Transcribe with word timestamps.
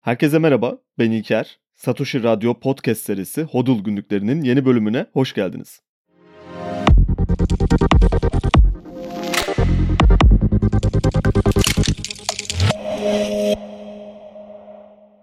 Herkese 0.00 0.38
merhaba, 0.38 0.78
ben 0.98 1.10
İlker. 1.10 1.60
Satoshi 1.76 2.22
Radyo 2.22 2.60
Podcast 2.60 3.02
serisi 3.02 3.42
Hodul 3.42 3.84
Günlüklerinin 3.84 4.42
yeni 4.42 4.64
bölümüne 4.64 5.06
hoş 5.12 5.34
geldiniz. 5.34 5.80